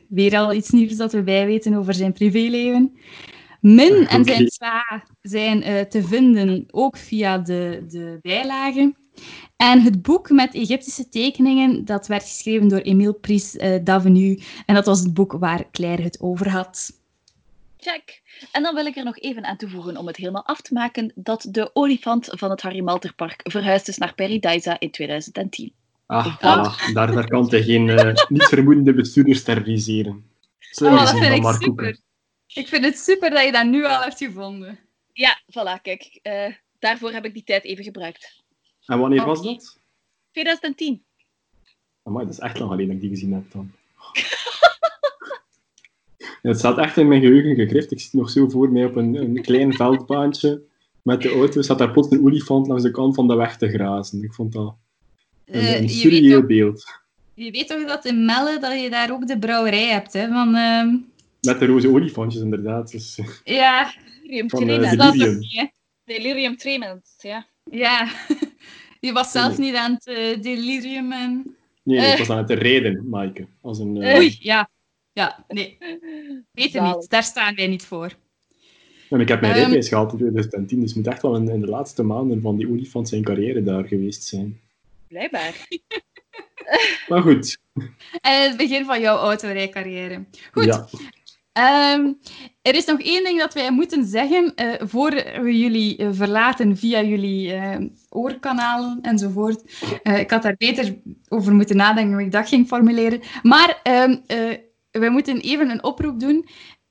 [0.09, 2.99] weer al iets nieuws dat we bijweten over zijn privéleven.
[3.61, 9.02] Min en zijn zwa zijn te vinden ook via de, de bijlagen.
[9.57, 14.43] En het boek met Egyptische tekeningen, dat werd geschreven door Emile Pries uh, d'Avenue.
[14.67, 17.01] En dat was het boek waar Claire het over had.
[17.77, 18.23] Check.
[18.53, 21.13] En dan wil ik er nog even aan toevoegen om het helemaal af te maken
[21.15, 25.73] dat de olifant van het Harry Malter Park verhuisd is naar Paradisa in 2010.
[26.07, 30.25] Ah, ah daar, daar kan hij geen uh, niet vermoedende bestuurders terroriseren.
[30.83, 31.99] oh, dat vind ik super.
[32.47, 34.79] Ik vind het super dat je dat nu al hebt gevonden.
[35.13, 36.21] Ja, voilà, kijk.
[36.23, 38.42] Uh, daarvoor heb ik die tijd even gebruikt.
[38.87, 39.79] En wanneer was dat?
[40.31, 41.03] 2010.
[42.03, 43.73] Amai, dat is echt lang geleden dat ik die gezien heb dan.
[46.51, 47.93] het staat echt in mijn geheugen gegrift.
[47.93, 50.63] Ik zit nog zo voor mij op een, een klein veldbaantje
[51.03, 51.63] met de auto.
[51.63, 54.23] Zat daar plots een olifant langs de kant van de weg te grazen.
[54.23, 54.75] Ik vond dat
[55.45, 57.01] een, uh, surreëel beeld.
[57.35, 60.29] Je weet toch dat in Melle dat je daar ook de brouwerij hebt, hè?
[60.29, 60.95] Van, uh...
[61.41, 62.91] Met de roze olifantjes, inderdaad.
[62.91, 65.47] Dus, ja, Delirium Tremens.
[66.05, 67.47] Delirium Tremens, ja.
[67.71, 68.09] Ja,
[69.07, 71.13] je was zelf niet aan het uh, delirium.
[71.13, 71.57] En...
[71.83, 73.47] Nee, nee, ik was aan het reden, Maaike.
[73.61, 74.17] Als een, uh...
[74.17, 74.71] Oei, ja.
[75.13, 75.79] Ja, nee.
[76.53, 77.11] Weet het niet.
[77.11, 78.13] Daar staan wij niet voor.
[79.11, 79.59] En ik heb mijn um...
[79.59, 82.57] rijbewijs gehaald in 2010, dus het moet echt wel in, in, de laatste maanden van
[82.57, 84.61] die olifant zijn carrière daar geweest zijn.
[85.09, 85.67] Blijkbaar.
[87.09, 87.59] maar goed.
[88.21, 90.25] En het begin van jouw autorijcarrière.
[90.53, 90.65] Goed.
[90.65, 90.89] Ja.
[91.59, 92.19] Um,
[92.63, 95.11] er is nog één ding dat wij moeten zeggen uh, voor
[95.43, 97.77] we jullie uh, verlaten via jullie uh,
[98.09, 99.63] oorkanalen enzovoort.
[100.03, 100.97] ik had daar beter
[101.29, 103.21] over moeten nadenken hoe ik dat ging formuleren.
[103.43, 104.23] Maar um,
[104.91, 106.49] wij moeten even een oproep doen.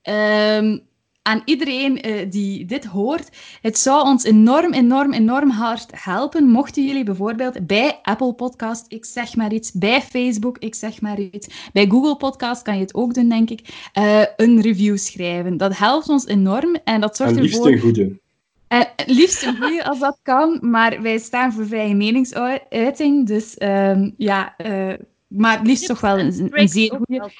[0.08, 0.90] Um,
[1.22, 3.28] aan iedereen uh, die dit hoort.
[3.60, 9.04] Het zou ons enorm, enorm, enorm hard helpen mochten jullie bijvoorbeeld bij Apple Podcast, ik
[9.04, 12.94] zeg maar iets, bij Facebook, ik zeg maar iets, bij Google Podcast kan je het
[12.94, 15.56] ook doen, denk ik, uh, een review schrijven.
[15.56, 17.72] Dat helpt ons enorm en dat zorgt en liefst ervoor...
[17.72, 18.20] een goede.
[18.68, 23.26] En liefst een goede als dat kan, maar wij staan voor vrije meningsuiting.
[23.26, 24.94] Dus ehm, ja, uh,
[25.26, 27.30] maar liefst toch wel een, een zeer goede.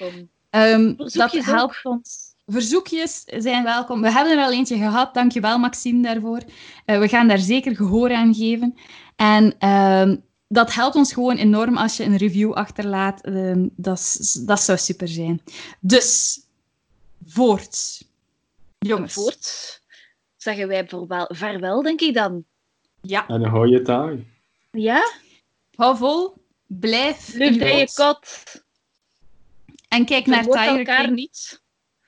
[0.51, 2.32] Um, dat helpt ons.
[2.47, 4.01] Verzoekjes zijn welkom.
[4.01, 5.15] We hebben er al eentje gehad.
[5.15, 6.43] Dankjewel, Maxime, daarvoor.
[6.87, 8.75] Uh, we gaan daar zeker gehoor aan geven.
[9.17, 10.17] En uh,
[10.49, 13.27] dat helpt ons gewoon enorm als je een review achterlaat.
[13.27, 15.43] Uh, dat, dat zou super zijn.
[15.81, 16.41] Dus,
[17.27, 18.03] voort.
[18.79, 19.13] Jongens.
[19.13, 19.81] Voort
[20.43, 20.89] zeggen wij
[21.29, 22.45] vaarwel, denk ik dan.
[23.01, 23.29] Ja.
[23.29, 24.27] En hou je taai.
[24.71, 25.13] Ja?
[25.75, 26.35] Hou vol.
[26.67, 28.63] Blijf in je kot.
[29.89, 31.15] En kijk naar Tiger elkaar King.
[31.15, 31.62] niet.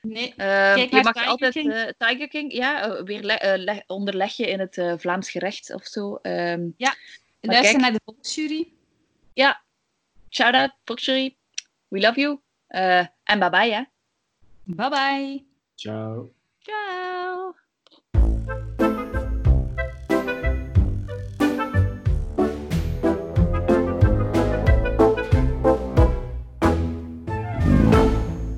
[0.04, 0.28] Nee.
[0.28, 1.72] Uh, Kijk je naar mag Tiger altijd King.
[1.72, 6.18] uh, Tiger King, ja, uh, weer le onderleg je in het Vlaams gerecht of zo.
[6.22, 6.94] Um, Ja.
[7.40, 7.82] Luister kijk.
[7.82, 8.72] naar de volksjury.
[9.34, 9.62] ja,
[10.30, 11.36] shout out, Volksjury.
[11.88, 12.40] We love you.
[13.24, 13.82] en bye bye, hè.
[14.64, 15.44] Bye bye.
[15.74, 16.32] Ciao.
[16.58, 17.33] Ciao.